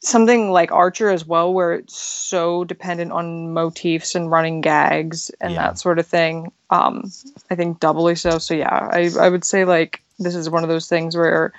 Something 0.00 0.50
like 0.50 0.70
Archer 0.72 1.08
as 1.10 1.26
well, 1.26 1.52
where 1.54 1.72
it's 1.72 1.96
so 1.98 2.64
dependent 2.64 3.12
on 3.12 3.52
motifs 3.52 4.14
and 4.14 4.30
running 4.30 4.60
gags 4.60 5.30
and 5.40 5.54
Yeah. 5.54 5.68
that 5.68 5.78
sort 5.78 5.98
of 5.98 6.06
thing. 6.06 6.52
Um, 6.70 7.10
I 7.50 7.54
think 7.54 7.80
doubly 7.80 8.14
so. 8.14 8.38
So 8.38 8.54
yeah, 8.54 8.88
I 8.92 9.10
I 9.18 9.28
would 9.28 9.44
say 9.44 9.64
like 9.64 10.02
this 10.18 10.34
is 10.34 10.50
one 10.50 10.62
of 10.62 10.68
those 10.68 10.88
things 10.88 11.16
where 11.16 11.52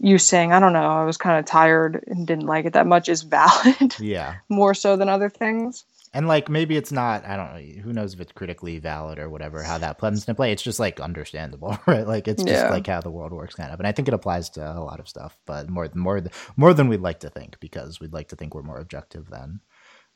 you 0.00 0.18
saying 0.18 0.52
I 0.52 0.60
don't 0.60 0.72
know 0.72 0.86
I 0.90 1.04
was 1.04 1.16
kind 1.16 1.38
of 1.38 1.44
tired 1.46 2.02
and 2.06 2.26
didn't 2.26 2.46
like 2.46 2.64
it 2.64 2.72
that 2.74 2.86
much 2.86 3.08
is 3.08 3.22
valid 3.38 3.94
Yeah, 3.98 4.36
more 4.48 4.74
so 4.74 4.96
than 4.96 5.08
other 5.08 5.28
things. 5.28 5.84
And 6.14 6.26
like 6.28 6.48
maybe 6.48 6.76
it's 6.76 6.92
not. 6.92 7.24
I 7.26 7.36
don't 7.36 7.54
know. 7.54 7.82
Who 7.82 7.92
knows 7.92 8.14
if 8.14 8.20
it's 8.20 8.32
critically 8.32 8.78
valid 8.78 9.18
or 9.18 9.28
whatever? 9.28 9.62
How 9.62 9.76
that 9.78 9.98
comes 9.98 10.20
into 10.22 10.34
play? 10.34 10.52
It's 10.52 10.62
just 10.62 10.78
like 10.80 11.00
understandable, 11.00 11.78
right? 11.86 12.06
Like 12.06 12.28
it's 12.28 12.42
just 12.42 12.64
Yeah. 12.64 12.70
like 12.70 12.86
how 12.86 13.00
the 13.00 13.10
world 13.10 13.32
works, 13.32 13.54
kind 13.54 13.72
of. 13.72 13.80
And 13.80 13.86
I 13.86 13.92
think 13.92 14.08
it 14.08 14.14
applies 14.14 14.48
to 14.50 14.62
a 14.62 14.80
lot 14.80 15.00
of 15.00 15.08
stuff, 15.08 15.36
but 15.44 15.68
more 15.68 15.90
more 15.94 16.22
more 16.56 16.72
than 16.72 16.88
we'd 16.88 17.00
like 17.00 17.20
to 17.20 17.30
think 17.30 17.58
because 17.60 18.00
we'd 18.00 18.12
like 18.14 18.28
to 18.28 18.36
think 18.36 18.54
we're 18.54 18.62
more 18.62 18.78
objective 18.80 19.28
than 19.28 19.60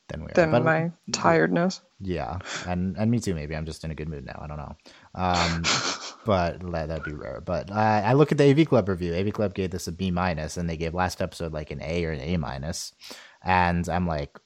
than 0.08 0.20
we 0.24 0.30
are. 0.30 0.34
Than 0.34 0.52
But- 0.52 0.64
my 0.64 0.92
tiredness. 1.12 1.82
Yeah, 2.00 2.38
and 2.66 2.96
and 2.96 3.10
me 3.10 3.18
too. 3.18 3.34
Maybe 3.34 3.56
I'm 3.56 3.66
just 3.66 3.82
in 3.84 3.90
a 3.90 3.94
good 3.94 4.08
mood 4.08 4.24
now. 4.24 4.38
I 4.40 4.46
don't 4.46 4.56
know, 4.56 4.76
um, 5.16 5.62
but 6.24 6.60
that, 6.72 6.88
that'd 6.88 7.02
be 7.04 7.12
rare. 7.12 7.42
But 7.44 7.70
uh, 7.72 7.74
I 7.74 8.12
look 8.12 8.30
at 8.30 8.38
the 8.38 8.48
AV 8.50 8.68
Club 8.68 8.88
review. 8.88 9.14
AV 9.14 9.32
Club 9.32 9.52
gave 9.52 9.70
this 9.72 9.88
a 9.88 9.92
B 9.92 10.12
minus, 10.12 10.56
and 10.56 10.70
they 10.70 10.76
gave 10.76 10.94
last 10.94 11.20
episode 11.20 11.52
like 11.52 11.72
an 11.72 11.82
A 11.82 12.04
or 12.04 12.12
an 12.12 12.20
A 12.20 12.36
minus, 12.36 12.92
and 13.42 13.88
I'm 13.88 14.06
like, 14.06 14.38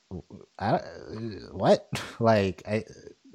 I, 0.59 0.81
what? 1.51 1.89
Like 2.21 2.63
I. 2.67 2.85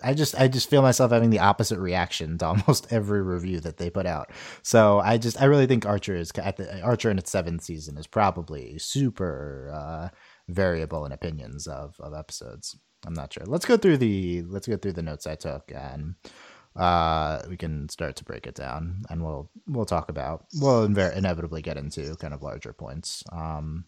I 0.04 0.14
just 0.14 0.40
I 0.40 0.48
just 0.48 0.70
feel 0.70 0.84
myself 0.84 1.12
having 1.12 1.32
the 1.32 1.40
opposite 1.40 1.80
reaction 1.80 2.38
to 2.38 2.46
almost 2.50 2.94
every 2.94 3.24
review 3.24 3.60
that 3.62 3.78
they 3.78 3.90
put 3.90 4.06
out. 4.06 4.32
So 4.62 5.00
I 5.00 5.18
just 5.18 5.42
I 5.42 5.46
really 5.46 5.66
think 5.66 5.88
Archer 5.88 6.16
is 6.16 6.32
at 6.38 6.58
the 6.58 6.82
Archer 6.82 7.10
in 7.10 7.18
its 7.18 7.32
seventh 7.32 7.64
season 7.64 7.98
is 7.98 8.06
probably 8.06 8.78
super 8.78 9.72
uh, 9.74 10.10
variable 10.48 11.04
in 11.08 11.12
opinions 11.12 11.66
of 11.66 11.96
of 12.00 12.14
episodes. 12.14 12.78
I'm 13.06 13.14
not 13.14 13.34
sure. 13.34 13.44
Let's 13.48 13.66
go 13.66 13.78
through 13.78 13.98
the 13.98 14.44
let's 14.44 14.68
go 14.68 14.78
through 14.78 14.94
the 14.94 15.02
notes 15.02 15.28
I 15.28 15.36
took 15.36 15.72
and 15.74 16.16
uh 16.76 17.42
we 17.50 17.58
can 17.58 17.90
start 17.90 18.16
to 18.18 18.24
break 18.24 18.46
it 18.46 18.54
down 18.54 19.02
and 19.10 19.24
we'll 19.24 19.50
we'll 19.68 19.86
talk 19.86 20.10
about 20.10 20.46
we'll 20.60 20.84
inevitably 20.84 21.64
get 21.64 21.78
into 21.78 22.16
kind 22.18 22.34
of 22.34 22.44
larger 22.44 22.74
points. 22.74 23.24
Um 23.32 23.86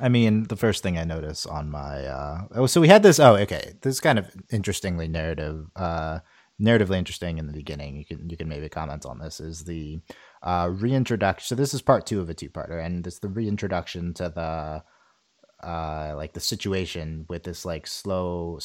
I 0.00 0.08
mean, 0.08 0.44
the 0.44 0.56
first 0.56 0.82
thing 0.82 0.98
I 0.98 1.04
notice 1.04 1.46
on 1.46 1.70
my 1.70 2.04
uh 2.06 2.42
oh 2.54 2.66
so 2.66 2.80
we 2.80 2.88
had 2.88 3.02
this 3.02 3.20
oh 3.20 3.36
okay, 3.36 3.74
this 3.82 3.94
is 3.94 4.00
kind 4.00 4.18
of 4.18 4.30
interestingly 4.50 5.08
narrative 5.08 5.66
uh 5.76 6.20
narratively 6.60 6.96
interesting 6.96 7.38
in 7.38 7.46
the 7.46 7.52
beginning. 7.52 7.96
You 7.96 8.04
can 8.04 8.28
you 8.30 8.36
can 8.36 8.48
maybe 8.48 8.68
comment 8.68 9.06
on 9.06 9.18
this 9.18 9.40
is 9.40 9.64
the 9.64 10.00
uh 10.42 10.68
reintroduction. 10.72 11.46
So 11.46 11.54
this 11.54 11.74
is 11.74 11.82
part 11.82 12.06
2 12.06 12.20
of 12.20 12.30
a 12.30 12.34
two-parter 12.34 12.84
and 12.84 13.06
it's 13.06 13.18
the 13.18 13.28
reintroduction 13.28 14.14
to 14.14 14.28
the 14.28 15.66
uh 15.66 16.14
like 16.16 16.32
the 16.32 16.40
situation 16.40 17.26
with 17.28 17.42
this 17.42 17.64
like 17.64 17.86
slow 17.86 18.58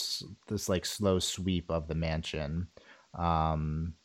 this 0.47 0.69
like 0.69 0.85
slow 0.85 1.19
sweep 1.19 1.71
of 1.71 1.87
the 1.87 1.95
mansion 1.95 2.67
um 3.17 3.95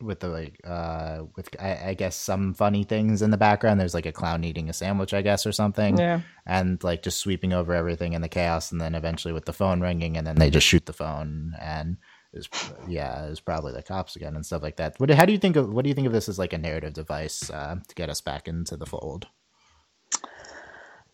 with 0.00 0.20
the 0.20 0.28
like 0.28 0.60
uh 0.64 1.22
with 1.36 1.48
I, 1.60 1.88
I 1.90 1.94
guess 1.94 2.14
some 2.14 2.54
funny 2.54 2.84
things 2.84 3.20
in 3.20 3.30
the 3.30 3.36
background 3.36 3.80
there's 3.80 3.94
like 3.94 4.06
a 4.06 4.12
clown 4.12 4.44
eating 4.44 4.68
a 4.68 4.72
sandwich 4.72 5.12
i 5.12 5.22
guess 5.22 5.44
or 5.44 5.50
something 5.52 5.98
Yeah. 5.98 6.20
and 6.46 6.82
like 6.84 7.02
just 7.02 7.18
sweeping 7.18 7.52
over 7.52 7.74
everything 7.74 8.12
in 8.12 8.22
the 8.22 8.28
chaos 8.28 8.70
and 8.70 8.80
then 8.80 8.94
eventually 8.94 9.34
with 9.34 9.44
the 9.44 9.52
phone 9.52 9.80
ringing 9.80 10.16
and 10.16 10.26
then 10.26 10.36
they 10.36 10.50
just 10.50 10.66
shoot 10.66 10.86
the 10.86 10.92
phone 10.92 11.54
and 11.60 11.96
is 12.32 12.48
yeah 12.86 13.24
is 13.26 13.40
probably 13.40 13.72
the 13.72 13.82
cops 13.82 14.14
again 14.14 14.36
and 14.36 14.46
stuff 14.46 14.62
like 14.62 14.76
that 14.76 14.94
what 14.98 15.10
how 15.10 15.24
do 15.24 15.32
you 15.32 15.38
think 15.38 15.56
of 15.56 15.68
what 15.68 15.82
do 15.82 15.88
you 15.88 15.94
think 15.94 16.06
of 16.06 16.12
this 16.12 16.28
as 16.28 16.38
like 16.38 16.52
a 16.52 16.58
narrative 16.58 16.92
device 16.92 17.50
uh 17.50 17.76
to 17.88 17.94
get 17.96 18.08
us 18.10 18.20
back 18.20 18.46
into 18.46 18.76
the 18.76 18.86
fold 18.86 19.26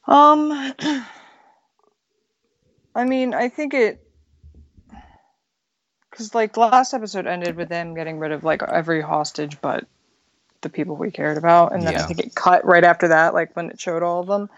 Um, 0.07 0.53
I 2.95 3.05
mean, 3.05 3.33
I 3.35 3.49
think 3.49 3.73
it. 3.75 4.01
Because 6.15 6.33
like 6.33 6.53
the 6.53 6.61
last 6.61 6.95
episode 6.95 7.27
ended 7.27 7.57
with 7.57 7.69
them 7.69 7.93
getting 7.95 8.21
rid 8.21 8.31
of 8.31 8.45
like 8.45 8.63
every 8.63 9.01
hostage 9.01 9.61
but 9.61 9.85
the 10.61 10.69
people 10.69 10.95
we 10.95 11.11
cared 11.11 11.37
about, 11.37 11.73
and 11.73 11.83
then 11.83 11.93
Yeah. 11.93 12.05
I 12.05 12.07
think 12.07 12.21
it 12.21 12.35
cut 12.35 12.65
right 12.65 12.85
after 12.85 13.09
that, 13.09 13.35
like 13.35 13.55
when 13.55 13.69
it 13.69 13.81
showed 13.81 14.03
all 14.03 14.21
of 14.21 14.29
them. 14.29 14.49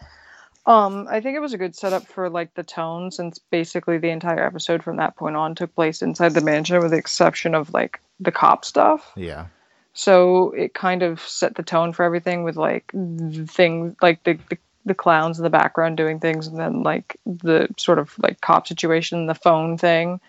Um, 0.66 1.06
I 1.08 1.20
think 1.20 1.36
it 1.36 1.40
was 1.40 1.52
a 1.52 1.58
good 1.58 1.74
setup 1.74 2.06
for 2.06 2.28
like 2.28 2.52
the 2.54 2.62
tone, 2.62 3.10
since 3.10 3.38
basically 3.38 3.98
the 3.98 4.10
entire 4.10 4.44
episode 4.44 4.82
from 4.82 4.96
that 4.96 5.16
point 5.16 5.34
on 5.34 5.54
took 5.54 5.74
place 5.74 6.02
inside 6.02 6.34
the 6.34 6.40
mansion, 6.42 6.80
with 6.80 6.90
the 6.90 6.96
exception 6.98 7.54
of 7.54 7.72
like 7.72 8.00
the 8.20 8.32
cop 8.32 8.64
stuff. 8.64 9.12
Yeah. 9.16 9.46
So 9.94 10.52
it 10.52 10.74
kind 10.74 11.02
of 11.02 11.20
set 11.20 11.54
the 11.54 11.62
tone 11.62 11.92
for 11.92 12.04
everything 12.04 12.44
with 12.44 12.56
like 12.56 12.90
the 12.92 13.46
things 13.48 13.96
like 14.02 14.22
the, 14.24 14.38
the 14.50 14.58
the 14.84 14.94
clowns 14.94 15.38
in 15.38 15.42
the 15.42 15.50
background 15.50 15.96
doing 15.96 16.20
things, 16.20 16.46
and 16.46 16.58
then 16.58 16.82
like 16.82 17.16
the 17.24 17.68
sort 17.78 17.98
of 17.98 18.14
like 18.18 18.40
cop 18.42 18.68
situation, 18.68 19.26
the 19.26 19.34
phone 19.34 19.78
thing. 19.78 20.20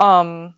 Um, 0.00 0.54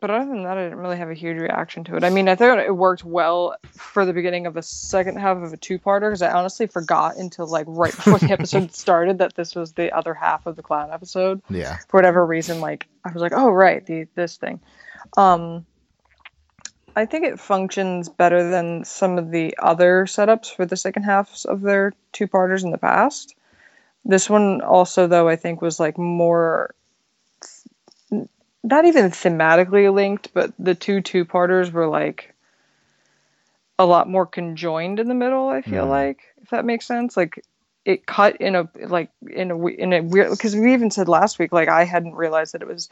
but 0.00 0.10
other 0.10 0.26
than 0.26 0.44
that, 0.44 0.56
I 0.56 0.62
didn't 0.64 0.78
really 0.78 0.96
have 0.96 1.10
a 1.10 1.14
huge 1.14 1.38
reaction 1.38 1.82
to 1.84 1.96
it. 1.96 2.04
I 2.04 2.10
mean, 2.10 2.28
I 2.28 2.36
thought 2.36 2.60
it 2.60 2.76
worked 2.76 3.02
well 3.04 3.56
for 3.72 4.06
the 4.06 4.12
beginning 4.12 4.46
of 4.46 4.54
the 4.54 4.62
second 4.62 5.18
half 5.18 5.38
of 5.38 5.52
a 5.52 5.56
two-parter 5.56 6.08
because 6.08 6.22
I 6.22 6.30
honestly 6.30 6.68
forgot 6.68 7.16
until 7.16 7.48
like 7.48 7.66
right 7.68 7.94
before 7.94 8.18
the 8.20 8.30
episode 8.32 8.72
started 8.72 9.18
that 9.18 9.34
this 9.34 9.56
was 9.56 9.72
the 9.72 9.90
other 9.92 10.14
half 10.14 10.46
of 10.46 10.54
the 10.54 10.62
clown 10.62 10.90
episode 10.92 11.42
Yeah. 11.50 11.78
for 11.88 11.98
whatever 11.98 12.24
reason 12.24 12.60
like 12.60 12.86
i 13.04 13.10
was 13.12 13.20
like 13.20 13.32
oh 13.34 13.50
right 13.50 13.84
the 13.86 14.06
this 14.14 14.36
thing 14.36 14.60
um 15.16 15.66
i 16.94 17.04
think 17.04 17.24
it 17.24 17.40
functions 17.40 18.08
better 18.08 18.48
than 18.50 18.84
some 18.84 19.18
of 19.18 19.30
the 19.32 19.56
other 19.58 20.04
setups 20.04 20.54
for 20.54 20.64
the 20.64 20.76
second 20.76 21.02
halves 21.04 21.44
of 21.44 21.62
their 21.62 21.92
two 22.12 22.28
parters 22.28 22.62
in 22.62 22.70
the 22.70 22.78
past 22.78 23.34
this 24.04 24.30
one 24.30 24.60
also 24.60 25.06
though 25.08 25.28
i 25.28 25.34
think 25.36 25.60
was 25.60 25.80
like 25.80 25.98
more 25.98 26.74
not 28.70 28.84
even 28.84 29.10
thematically 29.10 29.92
linked 29.92 30.32
but 30.34 30.52
the 30.58 30.74
two 30.74 31.00
two 31.00 31.24
parters 31.24 31.70
were 31.70 31.86
like 31.88 32.34
a 33.78 33.86
lot 33.86 34.08
more 34.08 34.26
conjoined 34.26 34.98
in 34.98 35.08
the 35.08 35.14
middle 35.14 35.48
i 35.48 35.62
feel 35.62 35.86
Mhm. 35.86 35.90
like 35.90 36.20
if 36.42 36.50
that 36.50 36.64
makes 36.64 36.86
sense 36.86 37.16
like 37.16 37.44
it 37.84 38.06
cut 38.06 38.36
in 38.36 38.54
a 38.54 38.68
like 38.86 39.10
in 39.30 39.50
a 39.50 39.56
we- 39.56 39.78
in 39.78 39.92
a 39.92 40.00
weird 40.02 40.30
because 40.30 40.54
we 40.54 40.74
even 40.74 40.90
said 40.90 41.08
last 41.08 41.38
week 41.38 41.52
like 41.52 41.68
I 41.68 41.84
hadn't 41.84 42.14
realized 42.14 42.52
that 42.52 42.60
it 42.62 42.68
was 42.68 42.90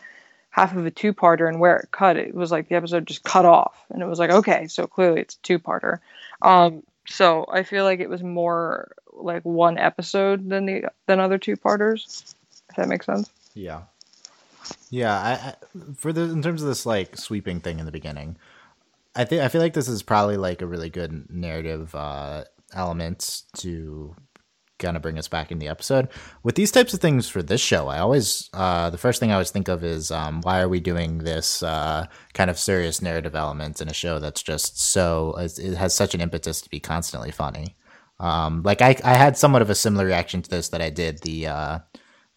half 0.51 0.75
of 0.75 0.87
a 0.87 0.91
two 0.91 1.13
parter 1.13 1.49
and 1.49 1.61
where 1.61 1.77
it 1.77 1.91
cut 1.91 2.17
it 2.17 2.35
was 2.35 2.51
like 2.51 2.69
the 2.69 2.77
episode 2.77 3.07
just 3.07 3.23
cut 3.25 3.45
off 3.45 3.77
and 3.91 4.01
it 4.01 4.07
was 4.07 4.19
like 4.19 4.31
okay 4.31 4.69
so 4.69 4.87
clearly 4.87 5.21
it's 5.21 5.35
a 5.35 5.43
two 5.43 5.59
parter 5.59 5.99
um 6.41 6.83
so 7.09 7.45
I 7.53 7.63
feel 7.63 7.85
like 7.85 8.01
it 8.01 8.09
was 8.09 8.23
more 8.23 8.93
like 9.13 9.43
one 9.43 9.77
episode 9.77 10.49
than 10.49 10.65
the 10.67 10.85
than 11.07 11.21
other 11.21 11.37
two 11.37 11.57
parters 11.57 12.35
if 12.71 12.77
that 12.77 12.89
makes 12.89 13.05
sense 13.07 13.29
Yeah. 13.55 13.83
Yeah, 14.91 15.15
I, 15.15 15.55
for 15.97 16.13
the 16.13 16.23
in 16.23 16.43
terms 16.43 16.63
of 16.63 16.69
this 16.69 16.87
like 16.87 17.17
sweeping 17.17 17.61
thing 17.61 17.79
in 17.79 17.87
the 17.87 17.93
beginning, 17.93 18.37
I 19.15 19.25
think 19.25 19.43
I 19.43 19.49
feel 19.49 19.61
like 19.61 19.75
this 19.75 19.89
is 19.89 20.03
probably 20.03 20.37
like 20.37 20.63
a 20.63 20.67
really 20.67 20.91
good 20.91 21.27
narrative 21.31 21.95
uh 21.95 22.45
element 22.73 23.43
to 23.59 24.15
kind 24.79 24.97
of 24.97 25.03
bring 25.03 25.19
us 25.19 25.29
back 25.29 25.51
in 25.51 25.59
the 25.59 25.69
episode. 25.69 26.09
With 26.43 26.55
these 26.55 26.71
types 26.71 26.93
of 26.93 27.01
things 27.01 27.29
for 27.29 27.43
this 27.43 27.61
show, 27.61 27.89
I 27.89 27.99
always 27.99 28.51
uh 28.53 28.91
the 28.91 28.99
first 28.99 29.21
thing 29.21 29.31
I 29.31 29.35
always 29.35 29.51
think 29.51 29.69
of 29.69 29.83
is 29.83 30.11
um 30.11 30.41
why 30.43 30.61
are 30.61 30.69
we 30.69 30.81
doing 30.81 31.19
this 31.19 31.63
uh 31.63 32.07
kind 32.35 32.51
of 32.51 32.59
serious 32.59 33.03
narrative 33.03 33.35
element 33.35 33.81
in 33.81 33.89
a 33.89 33.95
show 33.95 34.19
that's 34.19 34.43
just 34.43 34.79
so 34.81 35.35
it 35.39 35.75
has 35.77 35.95
such 35.95 36.15
an 36.15 36.21
impetus 36.21 36.61
to 36.61 36.71
be 36.71 36.81
constantly 36.81 37.31
funny. 37.31 37.75
Um 38.21 38.63
like 38.63 38.83
I 38.83 38.97
I 39.03 39.15
had 39.15 39.37
somewhat 39.37 39.63
of 39.63 39.71
a 39.71 39.75
similar 39.75 40.07
reaction 40.07 40.43
to 40.43 40.51
this 40.51 40.69
that 40.69 40.83
I 40.83 40.91
did 40.91 41.23
the 41.23 41.47
uh 41.49 41.79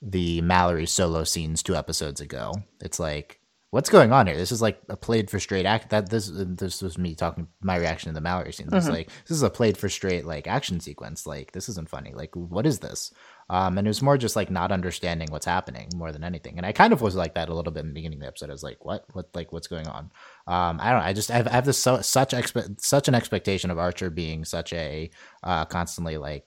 the 0.01 0.41
Mallory 0.41 0.85
solo 0.85 1.23
scenes 1.23 1.63
two 1.63 1.75
episodes 1.75 2.21
ago. 2.21 2.53
It's 2.81 2.99
like, 2.99 3.39
what's 3.71 3.89
going 3.89 4.11
on 4.11 4.27
here? 4.27 4.35
This 4.35 4.51
is 4.51 4.61
like 4.61 4.79
a 4.89 4.97
played 4.97 5.29
for 5.29 5.39
straight 5.39 5.65
act. 5.65 5.89
That 5.89 6.09
this 6.09 6.31
this 6.33 6.81
was 6.81 6.97
me 6.97 7.15
talking 7.15 7.47
my 7.61 7.77
reaction 7.77 8.09
to 8.09 8.13
the 8.13 8.21
Mallory 8.21 8.53
scenes. 8.53 8.73
It's 8.73 8.87
like 8.87 9.09
this 9.27 9.35
is 9.35 9.43
a 9.43 9.49
played 9.49 9.77
for 9.77 9.89
straight 9.89 10.25
like 10.25 10.47
action 10.47 10.79
sequence. 10.79 11.27
Like 11.27 11.51
this 11.51 11.69
isn't 11.69 11.89
funny. 11.89 12.13
Like 12.13 12.35
what 12.35 12.65
is 12.65 12.79
this? 12.79 13.11
Um, 13.51 13.77
and 13.77 13.87
it 13.87 13.89
was 13.89 14.01
more 14.01 14.17
just 14.17 14.35
like 14.35 14.51
not 14.51 14.71
understanding 14.71 15.27
what's 15.31 15.45
happening 15.45 15.89
more 15.95 16.11
than 16.11 16.23
anything. 16.23 16.57
And 16.57 16.65
I 16.65 16.71
kind 16.71 16.93
of 16.93 17.01
was 17.01 17.15
like 17.15 17.33
that 17.33 17.49
a 17.49 17.53
little 17.53 17.73
bit 17.73 17.81
in 17.81 17.87
the 17.87 17.93
beginning 17.93 18.19
of 18.19 18.21
the 18.21 18.27
episode. 18.27 18.49
I 18.49 18.53
was 18.53 18.63
like, 18.63 18.85
what, 18.85 19.05
what, 19.13 19.29
like 19.33 19.51
what's 19.51 19.67
going 19.67 19.87
on? 19.87 20.11
Um, 20.45 20.79
I 20.79 20.91
don't 20.91 20.99
know. 20.99 21.05
I 21.05 21.13
just 21.13 21.31
I 21.31 21.37
have, 21.37 21.47
I 21.47 21.51
have 21.53 21.65
this 21.65 21.79
so, 21.79 21.99
such 22.01 22.31
expe- 22.33 22.79
such 22.79 23.07
an 23.07 23.15
expectation 23.15 23.71
of 23.71 23.79
Archer 23.79 24.11
being 24.11 24.45
such 24.45 24.71
a 24.73 25.09
uh, 25.43 25.65
constantly 25.65 26.17
like 26.17 26.45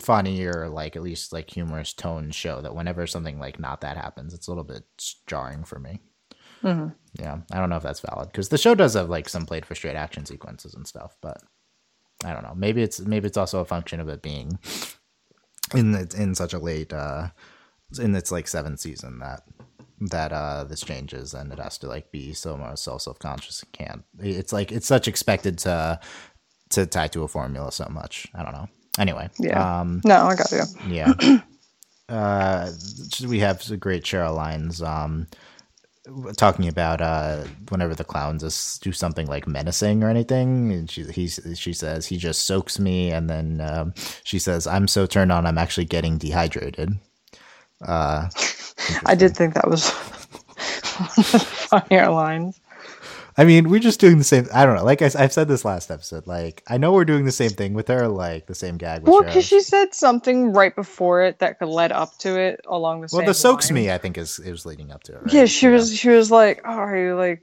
funny 0.00 0.44
or 0.44 0.68
like 0.68 0.96
at 0.96 1.02
least 1.02 1.32
like 1.32 1.50
humorous 1.50 1.92
tone 1.92 2.30
show 2.30 2.60
that 2.60 2.74
whenever 2.74 3.06
something 3.06 3.38
like 3.38 3.58
not 3.60 3.80
that 3.82 3.96
happens, 3.96 4.34
it's 4.34 4.48
a 4.48 4.50
little 4.50 4.64
bit 4.64 4.84
jarring 5.26 5.64
for 5.64 5.78
me. 5.78 6.00
Mhm. 6.62 6.94
Yeah, 7.18 7.38
I 7.52 7.58
don't 7.58 7.70
know 7.70 7.76
if 7.76 7.82
that's 7.82 8.00
valid 8.00 8.30
because 8.32 8.48
the 8.48 8.58
show 8.58 8.74
does 8.74 8.94
have 8.94 9.08
like 9.08 9.28
some 9.28 9.46
played 9.46 9.64
for 9.64 9.74
straight 9.74 9.96
action 9.96 10.26
sequences 10.26 10.74
and 10.74 10.86
stuff, 10.86 11.16
but 11.20 11.38
I 12.24 12.32
don't 12.32 12.42
know. 12.42 12.54
Maybe 12.56 12.82
it's 12.82 13.00
maybe 13.00 13.26
it's 13.26 13.36
also 13.36 13.60
a 13.60 13.64
function 13.64 14.00
of 14.00 14.08
it 14.08 14.22
being 14.22 14.58
in 15.74 15.92
the, 15.92 16.14
in 16.16 16.34
such 16.34 16.52
a 16.54 16.58
late 16.58 16.92
uh 16.92 17.28
in 18.00 18.14
its 18.14 18.32
like 18.32 18.48
seventh 18.48 18.80
season 18.80 19.18
that 19.20 19.42
that 20.00 20.32
uh 20.32 20.64
this 20.64 20.80
changes 20.82 21.32
and 21.34 21.52
it 21.52 21.58
has 21.58 21.78
to 21.78 21.86
like 21.86 22.10
be 22.10 22.32
so 22.32 22.56
much 22.56 22.78
self 22.78 23.02
self 23.02 23.18
conscious 23.18 23.62
and 23.62 23.72
can't. 23.72 24.04
It's 24.18 24.52
like 24.52 24.72
it's 24.72 24.86
such 24.86 25.08
expected 25.08 25.58
to 25.60 26.00
to 26.70 26.86
tie 26.86 27.08
to 27.08 27.22
a 27.22 27.28
formula 27.28 27.70
so 27.70 27.86
much. 27.90 28.26
I 28.34 28.42
don't 28.42 28.52
know. 28.52 28.68
Anyway, 28.98 29.30
Yeah. 29.38 29.66
um, 29.80 30.04
no 30.04 30.26
I 30.26 30.36
got 30.36 30.52
you 30.52 30.62
yeah. 30.84 31.14
uh, 32.08 32.72
we 33.26 33.40
have 33.40 33.62
some 33.62 33.78
great 33.78 34.04
Cheryl 34.04 34.36
lines. 34.36 34.82
Um, 34.82 35.26
talking 36.36 36.68
about 36.68 37.00
uh, 37.00 37.44
whenever 37.70 37.94
the 37.94 38.04
clowns 38.04 38.78
do 38.80 38.92
something 38.92 39.26
like 39.26 39.46
menacing 39.48 40.04
or 40.04 40.10
anything, 40.10 40.72
and 40.72 40.90
she 40.90 41.04
he's, 41.04 41.40
she 41.56 41.72
says 41.72 42.06
he 42.06 42.16
just 42.16 42.42
soaks 42.42 42.78
me, 42.78 43.10
and 43.12 43.28
then 43.30 43.60
um, 43.60 43.94
she 44.24 44.38
says 44.38 44.66
I'm 44.66 44.88
so 44.88 45.06
turned 45.06 45.32
on 45.32 45.46
I'm 45.46 45.58
actually 45.58 45.86
getting 45.86 46.18
dehydrated. 46.18 46.98
Uh, 47.86 48.28
I 49.06 49.14
did 49.16 49.36
think 49.36 49.54
that 49.54 49.68
was 49.68 49.90
funnier 51.70 52.10
lines 52.10 52.60
I 53.38 53.44
mean, 53.44 53.68
we're 53.68 53.80
just 53.80 54.00
doing 54.00 54.16
the 54.16 54.24
same. 54.24 54.46
I 54.52 54.64
don't 54.64 54.76
know. 54.76 54.84
Like 54.84 55.02
I, 55.02 55.10
have 55.10 55.32
said 55.32 55.46
this 55.46 55.64
last 55.64 55.90
episode. 55.90 56.26
Like 56.26 56.62
I 56.68 56.78
know 56.78 56.92
we're 56.92 57.04
doing 57.04 57.26
the 57.26 57.32
same 57.32 57.50
thing 57.50 57.74
with 57.74 57.88
her, 57.88 58.08
like 58.08 58.46
the 58.46 58.54
same 58.54 58.78
gag 58.78 59.02
with 59.02 59.10
well 59.10 59.22
because 59.22 59.44
she 59.44 59.60
said 59.60 59.94
something 59.94 60.54
right 60.54 60.74
before 60.74 61.22
it 61.22 61.38
that 61.40 61.58
could 61.58 61.68
led 61.68 61.92
up 61.92 62.16
to 62.18 62.40
it 62.40 62.60
along 62.66 63.02
the 63.02 63.08
same 63.08 63.18
well, 63.18 63.26
the 63.26 63.34
soaks 63.34 63.70
line. 63.70 63.74
me, 63.74 63.90
I 63.90 63.98
think, 63.98 64.16
is 64.16 64.38
it 64.38 64.50
was 64.50 64.64
leading 64.64 64.90
up 64.90 65.02
to 65.04 65.12
it. 65.12 65.22
Right? 65.22 65.32
Yeah, 65.34 65.44
she 65.44 65.68
was. 65.68 65.94
She 65.94 66.08
was 66.08 66.30
like, 66.30 66.62
"Oh, 66.64 66.70
are 66.70 66.96
you 66.96 67.14
like 67.14 67.42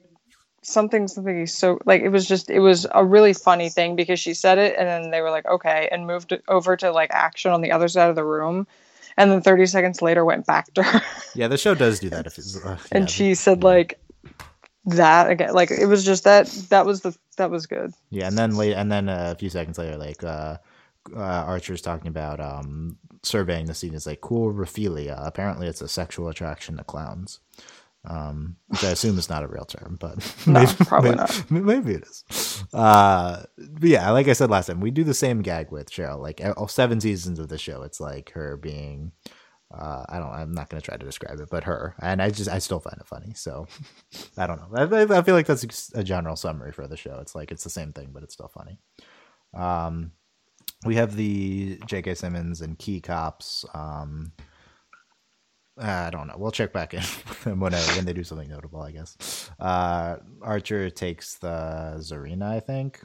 something? 0.63 1.07
Something 1.07 1.41
he's 1.41 1.53
so 1.53 1.77
like." 1.85 2.01
It 2.01 2.09
was 2.09 2.27
just. 2.27 2.49
It 2.49 2.59
was 2.59 2.87
a 2.91 3.05
really 3.05 3.33
funny 3.33 3.69
thing 3.69 3.95
because 3.95 4.19
she 4.19 4.33
said 4.33 4.57
it, 4.57 4.75
and 4.75 4.87
then 4.87 5.11
they 5.11 5.21
were 5.21 5.29
like, 5.29 5.45
"Okay," 5.45 5.89
and 5.91 6.07
moved 6.07 6.35
over 6.47 6.75
to 6.75 6.91
like 6.91 7.11
action 7.11 7.51
on 7.51 7.61
the 7.61 7.71
other 7.71 7.87
side 7.87 8.09
of 8.09 8.15
the 8.15 8.25
room, 8.25 8.65
and 9.15 9.29
then 9.29 9.41
thirty 9.43 9.67
seconds 9.67 10.01
later 10.01 10.25
went 10.25 10.47
back 10.47 10.73
to 10.73 10.81
her, 10.81 11.01
Yeah, 11.35 11.47
the 11.47 11.57
show 11.57 11.75
does 11.75 11.99
do 11.99 12.09
that. 12.09 12.25
If 12.33 12.39
it's, 12.39 12.65
uh, 12.65 12.77
and 12.91 13.07
she 13.07 13.35
said 13.35 13.63
like 13.63 13.99
that 14.85 15.29
again. 15.29 15.53
Like 15.53 15.71
it 15.71 15.85
was 15.85 16.03
just 16.03 16.23
that. 16.23 16.47
That 16.69 16.85
was 16.85 17.01
the. 17.01 17.15
That 17.37 17.49
was 17.51 17.65
good. 17.65 17.93
Yeah, 18.09 18.27
and 18.27 18.37
then 18.37 18.55
late, 18.55 18.73
and 18.73 18.91
then 18.91 19.09
uh, 19.09 19.33
a 19.35 19.39
few 19.39 19.49
seconds 19.49 19.77
later, 19.77 19.97
like 19.97 20.23
uh, 20.23 20.57
uh, 21.15 21.19
Archer's 21.19 21.81
talking 21.81 22.07
about 22.07 22.39
um, 22.39 22.97
surveying 23.23 23.65
the 23.65 23.73
scene 23.73 23.93
is 23.93 24.05
like 24.05 24.21
coulrophilia. 24.21 25.25
Apparently, 25.25 25.67
it's 25.67 25.81
a 25.81 25.87
sexual 25.87 26.27
attraction 26.27 26.77
to 26.77 26.83
clowns, 26.83 27.39
um, 28.05 28.57
which 28.67 28.83
I 28.83 28.91
assume 28.91 29.17
is 29.17 29.29
not 29.29 29.43
a 29.43 29.47
real 29.47 29.65
term, 29.65 29.97
but 29.99 30.17
No, 30.47 30.61
maybe, 30.61 30.71
probably 30.85 31.09
maybe, 31.11 31.17
not. 31.17 31.45
Maybe 31.51 31.93
it 31.93 32.03
is. 32.03 32.63
Uh, 32.73 33.43
but 33.57 33.89
yeah, 33.89 34.09
like 34.11 34.27
I 34.27 34.33
said 34.33 34.49
last 34.49 34.67
time, 34.67 34.79
we 34.79 34.91
do 34.91 35.03
the 35.03 35.13
same 35.13 35.41
gag 35.41 35.71
with 35.71 35.91
Cheryl. 35.91 36.19
Like 36.19 36.41
all 36.57 36.67
seven 36.67 36.99
seasons 37.01 37.39
of 37.39 37.47
the 37.49 37.57
show, 37.57 37.81
it's 37.83 37.99
like 37.99 38.31
her 38.31 38.57
being. 38.57 39.11
Uh, 39.73 40.05
I 40.07 40.19
don't. 40.19 40.29
I'm 40.31 40.51
not 40.53 40.69
going 40.69 40.79
to 40.79 40.85
try 40.85 40.97
to 40.97 41.05
describe 41.05 41.39
it, 41.39 41.49
but 41.49 41.63
her, 41.63 41.95
and 41.99 42.21
I 42.21 42.29
just, 42.29 42.49
I 42.49 42.59
still 42.59 42.79
find 42.79 42.97
it 42.99 43.07
funny. 43.07 43.33
So, 43.33 43.67
I 44.37 44.45
don't 44.45 44.59
know. 44.71 44.97
I, 44.97 45.17
I- 45.17 45.21
feel 45.23 45.33
like 45.35 45.47
that's 45.47 45.91
a 45.95 46.03
general 46.03 46.35
summary 46.35 46.71
for 46.71 46.87
the 46.87 46.97
show. 46.97 47.17
It's 47.21 47.33
like 47.33 47.51
it's 47.51 47.63
the 47.63 47.69
same 47.71 47.91
thing, 47.91 48.11
but 48.13 48.21
it's 48.23 48.33
still 48.35 48.51
funny. 48.53 48.77
Um, 49.53 50.11
we 50.85 50.95
have 50.95 51.15
the 51.15 51.79
J.K. 51.87 52.13
Simmons 52.15 52.61
and 52.61 52.77
Key 52.77 53.01
Cops. 53.01 53.65
Um, 53.73 54.33
I 55.77 56.11
don't 56.11 56.27
know. 56.27 56.35
We'll 56.37 56.51
check 56.51 56.71
back 56.71 56.93
in 56.93 57.01
when 57.59 57.73
when 57.73 58.05
they 58.05 58.13
do 58.13 58.23
something 58.23 58.49
notable. 58.49 58.81
I 58.81 58.91
guess. 58.91 59.49
Uh, 59.59 60.17
Archer 60.41 60.89
takes 60.91 61.35
the 61.39 61.95
Zarina. 61.97 62.43
I 62.43 62.59
think. 62.59 63.01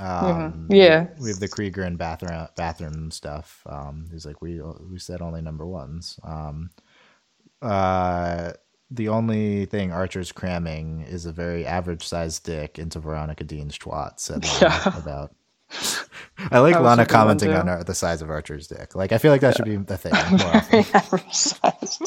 Um, 0.00 0.66
Yeah. 0.70 1.08
we 1.20 1.28
have 1.30 1.40
the 1.40 1.48
Krieger 1.48 1.82
and 1.82 1.96
bathroom 1.98 2.48
bathroom 2.56 3.10
stuff. 3.10 3.62
Um, 3.66 4.06
he's 4.12 4.26
like, 4.26 4.42
we 4.42 4.60
we 4.90 4.98
said 4.98 5.22
only 5.22 5.42
number 5.42 5.66
ones. 5.66 6.18
Um, 6.24 6.70
uh, 7.62 8.52
the 8.90 9.08
only 9.08 9.64
thing 9.66 9.90
Archer's 9.92 10.32
cramming 10.32 11.00
is 11.02 11.26
a 11.26 11.32
very 11.32 11.66
average 11.66 12.06
sized 12.06 12.44
dick 12.44 12.78
into 12.78 12.98
Veronica 13.00 13.44
Deane's 13.44 13.78
twat. 13.78 14.20
Said 14.20 14.44
Yeah. 14.60 14.98
about. 14.98 15.34
I 16.52 16.58
like 16.60 16.74
was 16.76 16.84
Lana 16.84 17.02
a 17.02 17.06
good 17.06 17.12
one, 17.14 17.20
commenting 17.20 17.52
on 17.52 17.68
our, 17.68 17.82
the 17.82 17.94
size 17.94 18.22
of 18.22 18.30
Archer's 18.30 18.68
dick. 18.68 18.94
Like, 18.94 19.12
I 19.12 19.18
feel 19.18 19.32
like 19.32 19.40
that 19.40 19.56
should 19.56 19.64
be 19.64 19.76
the 19.76 19.96
thing. 19.96 20.12
Very 20.70 20.84
average 20.94 21.32
size. 21.32 21.98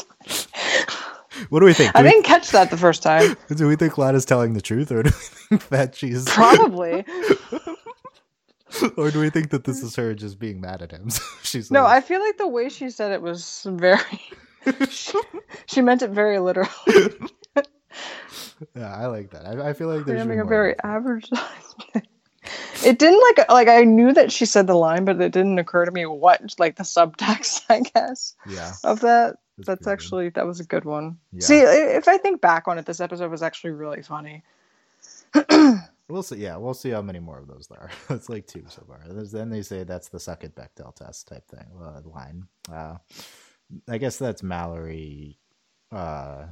what 1.50 1.60
do 1.60 1.66
we 1.66 1.74
think? 1.74 1.92
Do 1.92 1.98
I 1.98 2.02
we, 2.02 2.10
didn't 2.10 2.24
catch 2.24 2.50
that 2.52 2.70
the 2.70 2.76
first 2.78 3.02
time. 3.02 3.36
do 3.54 3.66
we 3.68 3.76
think 3.76 3.98
Lana's 3.98 4.24
telling 4.24 4.54
the 4.54 4.62
truth, 4.62 4.90
or 4.92 5.02
do 5.02 5.10
we 5.10 5.58
think 5.58 5.68
that 5.68 5.94
she's 5.96 6.24
Probably. 6.24 7.04
or 8.96 9.10
do 9.10 9.20
we 9.20 9.30
think 9.30 9.50
that 9.50 9.64
this 9.64 9.82
is 9.82 9.96
her 9.96 10.14
just 10.14 10.38
being 10.38 10.60
mad 10.60 10.82
at 10.82 10.92
him? 10.92 11.08
she's 11.42 11.70
No, 11.70 11.84
like, 11.84 11.98
I 11.98 12.06
feel 12.06 12.20
like 12.20 12.38
the 12.38 12.48
way 12.48 12.68
she 12.68 12.90
said 12.90 13.12
it 13.12 13.22
was 13.22 13.66
very. 13.70 14.00
she, 14.90 15.18
she 15.66 15.80
meant 15.80 16.02
it 16.02 16.10
very 16.10 16.38
literally. 16.38 16.70
yeah, 18.76 18.94
I 18.94 19.06
like 19.06 19.30
that. 19.30 19.46
I, 19.46 19.70
I 19.70 19.72
feel 19.72 19.88
like 19.88 20.04
there's 20.04 20.18
Having 20.18 20.40
a 20.40 20.44
very 20.44 20.74
average. 20.82 21.30
It 22.84 22.98
didn't 22.98 23.20
like 23.20 23.48
like 23.50 23.68
I 23.68 23.84
knew 23.84 24.12
that 24.12 24.30
she 24.32 24.46
said 24.46 24.66
the 24.66 24.74
line, 24.74 25.04
but 25.04 25.20
it 25.20 25.32
didn't 25.32 25.58
occur 25.58 25.84
to 25.84 25.90
me 25.90 26.06
what 26.06 26.54
like 26.58 26.76
the 26.76 26.84
subtext, 26.84 27.64
I 27.68 27.80
guess, 27.80 28.34
yeah. 28.48 28.72
of 28.84 29.00
that. 29.00 29.36
That's 29.58 29.88
actually 29.88 30.28
that 30.30 30.46
was 30.46 30.60
a 30.60 30.64
good 30.64 30.84
one. 30.84 31.18
Yeah. 31.32 31.40
See, 31.40 31.58
if 31.58 32.06
I 32.06 32.16
think 32.16 32.40
back 32.40 32.68
on 32.68 32.78
it, 32.78 32.86
this 32.86 33.00
episode 33.00 33.30
was 33.30 33.42
actually 33.42 33.72
really 33.72 34.02
funny. 34.02 34.44
We'll 36.08 36.22
see. 36.22 36.36
Yeah, 36.36 36.56
we'll 36.56 36.74
see 36.74 36.90
how 36.90 37.02
many 37.02 37.18
more 37.18 37.38
of 37.38 37.48
those 37.48 37.68
there 37.68 37.80
are. 37.80 37.90
it's 38.16 38.28
like 38.28 38.46
two 38.46 38.64
so 38.68 38.82
far. 38.86 39.00
There's, 39.06 39.30
then 39.30 39.50
they 39.50 39.62
say 39.62 39.84
that's 39.84 40.08
the 40.08 40.18
suck 40.18 40.42
it 40.44 40.54
Bechdel 40.54 40.94
test 40.94 41.28
type 41.28 41.46
thing 41.48 41.66
uh, 41.80 42.00
line. 42.04 42.44
Uh, 42.72 42.96
I 43.86 43.98
guess 43.98 44.16
that's 44.16 44.42
Mallory, 44.42 45.38
uh, 45.92 46.46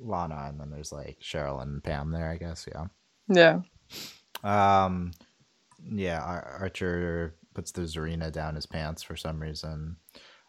Lana, 0.00 0.46
and 0.48 0.60
then 0.60 0.70
there's 0.70 0.92
like 0.92 1.18
Cheryl 1.20 1.62
and 1.62 1.82
Pam 1.82 2.12
there. 2.12 2.30
I 2.30 2.36
guess. 2.36 2.68
Yeah. 2.72 2.86
Yeah. 3.28 3.60
Um, 4.84 5.12
yeah. 5.90 6.22
Ar- 6.22 6.58
Archer 6.60 7.34
puts 7.54 7.72
the 7.72 7.82
Zarina 7.82 8.30
down 8.30 8.54
his 8.54 8.66
pants 8.66 9.02
for 9.02 9.16
some 9.16 9.40
reason. 9.40 9.96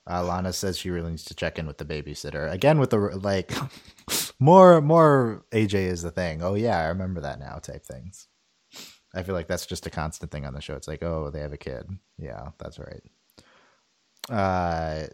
Uh, 0.07 0.23
Lana 0.23 0.51
says 0.51 0.77
she 0.77 0.89
really 0.89 1.11
needs 1.11 1.23
to 1.25 1.33
check 1.35 1.57
in 1.57 1.65
with 1.65 1.77
the 1.77 1.85
babysitter 1.85 2.51
again. 2.51 2.77
With 2.77 2.91
the 2.91 2.97
like, 2.97 3.51
more 4.39 4.79
more 4.81 5.43
AJ 5.51 5.73
is 5.73 6.03
the 6.03 6.11
thing. 6.11 6.43
Oh 6.43 6.53
yeah, 6.53 6.77
I 6.77 6.87
remember 6.89 7.21
that 7.21 7.39
now. 7.39 7.57
Type 7.57 7.85
things. 7.85 8.27
I 9.13 9.23
feel 9.23 9.35
like 9.35 9.47
that's 9.47 9.65
just 9.65 9.85
a 9.85 9.91
constant 9.91 10.31
thing 10.31 10.45
on 10.45 10.53
the 10.53 10.61
show. 10.61 10.75
It's 10.75 10.87
like, 10.87 11.03
oh, 11.03 11.29
they 11.29 11.39
have 11.39 11.53
a 11.53 11.57
kid. 11.57 11.87
Yeah, 12.17 12.49
that's 12.57 12.79
right. 12.79 13.03
Uh, 14.29 15.07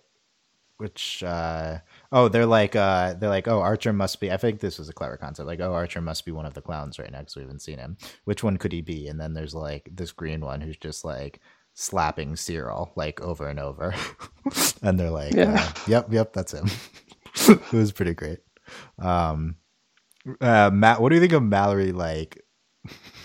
which 0.78 1.22
uh, 1.24 1.80
oh, 2.12 2.30
they're 2.30 2.46
like 2.46 2.76
uh, 2.76 3.14
they're 3.16 3.30
like, 3.30 3.48
oh, 3.50 3.60
Archer 3.60 3.92
must 3.92 4.22
be. 4.22 4.32
I 4.32 4.38
think 4.38 4.62
this 4.62 4.80
was 4.80 4.88
a 4.88 4.94
clever 4.94 5.18
concept. 5.18 5.48
Like, 5.48 5.60
oh, 5.60 5.74
Archer 5.74 6.00
must 6.02 6.26
be 6.26 6.32
one 6.32 6.46
of 6.46 6.54
the 6.54 6.62
clowns 6.62 6.98
right 6.98 7.12
now 7.12 7.20
because 7.20 7.36
we 7.36 7.42
haven't 7.42 7.62
seen 7.62 7.80
him. 7.80 7.98
Which 8.24 8.44
one 8.44 8.56
could 8.58 8.72
he 8.72 8.82
be? 8.82 9.08
And 9.08 9.20
then 9.20 9.34
there's 9.34 9.54
like 9.54 9.90
this 9.92 10.14
green 10.14 10.40
one 10.40 10.62
who's 10.62 10.78
just 10.78 11.04
like 11.04 11.42
slapping 11.74 12.36
Cyril 12.38 12.94
like 12.96 13.20
over 13.22 13.48
and 13.50 13.60
over, 13.60 13.94
and 14.82 14.98
they're 14.98 15.10
like, 15.12 15.34
Yeah. 15.34 15.56
uh, 15.60 15.80
yep, 15.88 16.14
yep, 16.14 16.32
that's 16.32 16.54
him. 16.54 16.70
it 17.36 17.74
was 17.74 17.92
pretty 17.92 18.14
great. 18.14 18.40
Um, 18.98 19.58
uh, 20.40 20.70
Matt, 20.72 21.02
what 21.02 21.10
do 21.10 21.16
you 21.16 21.22
think 21.22 21.34
of 21.34 21.44
Mallory? 21.44 21.92
Like, 21.92 22.42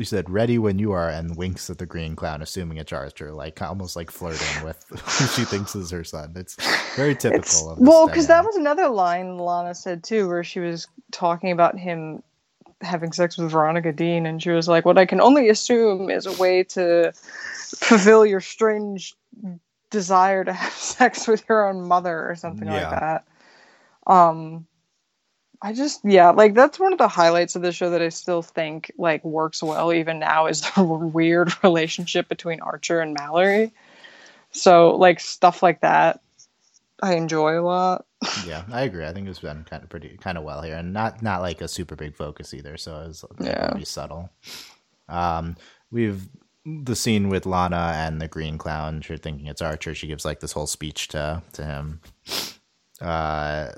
you 0.00 0.04
said, 0.04 0.30
"Ready 0.30 0.58
when 0.58 0.78
you 0.78 0.92
are," 0.92 1.10
and 1.10 1.36
winks 1.36 1.70
at 1.70 1.78
the 1.78 1.86
green 1.86 2.16
clown, 2.16 2.42
assuming 2.42 2.78
it's 2.78 2.92
Archer, 2.92 3.32
like 3.32 3.60
almost 3.62 3.96
like 3.96 4.10
flirting 4.10 4.64
with 4.64 4.84
who 4.90 5.26
she 5.28 5.44
thinks 5.44 5.74
is 5.76 5.90
her 5.90 6.04
son. 6.04 6.32
It's 6.36 6.56
very 6.96 7.14
typical 7.14 7.38
It's, 7.38 7.62
of 7.70 7.78
well, 7.78 8.06
because 8.06 8.26
that 8.28 8.44
was 8.44 8.56
another 8.56 8.88
line 8.88 9.38
Lana 9.38 9.74
said 9.74 10.04
too, 10.04 10.28
where 10.28 10.44
she 10.44 10.60
was 10.60 10.86
talking 11.10 11.50
about 11.52 11.78
him 11.78 12.22
having 12.80 13.12
sex 13.12 13.38
with 13.38 13.50
Veronica 13.50 13.92
Deane, 13.92 14.26
and 14.26 14.42
she 14.42 14.50
was 14.50 14.68
like, 14.68 14.84
"What 14.84 14.98
I 14.98 15.06
can 15.06 15.20
only 15.20 15.48
assume 15.48 16.10
is 16.10 16.26
a 16.26 16.32
way 16.32 16.64
to 16.64 17.12
fulfill 17.14 18.26
your 18.26 18.40
strange 18.40 19.14
desire 19.90 20.44
to 20.44 20.52
have 20.52 20.72
sex 20.74 21.28
with 21.28 21.44
your 21.48 21.68
own 21.68 21.82
mother, 21.88 22.28
or 22.30 22.34
something 22.36 22.68
Yeah. 22.68 22.90
like 22.90 22.90
that." 23.00 23.24
Um, 24.06 24.66
I 25.62 25.72
just 25.72 26.00
yeah, 26.04 26.30
like 26.30 26.54
that's 26.54 26.78
one 26.80 26.92
of 26.92 26.98
the 26.98 27.08
highlights 27.08 27.56
of 27.56 27.62
the 27.62 27.72
show 27.72 27.90
that 27.90 28.02
I 28.02 28.08
still 28.10 28.42
think 28.42 28.90
like 28.98 29.24
works 29.24 29.62
well 29.62 29.92
even 29.92 30.18
now 30.18 30.46
is 30.46 30.62
the 30.76 30.82
weird 30.84 31.52
relationship 31.62 32.28
between 32.28 32.60
Archer 32.60 33.00
and 33.00 33.14
Mallory. 33.14 33.72
So 34.50 34.96
like 34.96 35.20
stuff 35.20 35.62
like 35.62 35.80
that, 35.82 36.20
I 37.02 37.14
enjoy 37.14 37.58
a 37.58 37.62
lot. 37.62 38.06
yeah, 38.46 38.64
I 38.72 38.82
agree. 38.82 39.06
I 39.06 39.12
think 39.12 39.28
it's 39.28 39.40
been 39.40 39.64
kind 39.64 39.82
of 39.82 39.88
pretty, 39.90 40.16
kind 40.18 40.38
of 40.38 40.44
well 40.44 40.62
here, 40.62 40.76
and 40.76 40.92
not 40.92 41.22
not 41.22 41.42
like 41.42 41.60
a 41.60 41.68
super 41.68 41.96
big 41.96 42.16
focus 42.16 42.54
either. 42.54 42.76
So 42.76 43.00
it 43.00 43.08
was 43.08 43.24
Yeah. 43.40 43.70
pretty 43.70 43.84
subtle. 43.84 44.30
Um, 45.08 45.56
we've 45.90 46.28
the 46.64 46.96
scene 46.96 47.28
with 47.28 47.46
Lana 47.46 47.92
and 47.96 48.20
the 48.20 48.28
green 48.28 48.58
clown. 48.58 49.02
You're 49.08 49.18
thinking 49.18 49.46
it's 49.46 49.62
Archer. 49.62 49.94
She 49.94 50.06
gives 50.06 50.24
like 50.24 50.40
this 50.40 50.52
whole 50.52 50.66
speech 50.68 51.08
to 51.08 51.42
to 51.54 51.64
him. 51.64 52.00
Uh, 53.02 53.72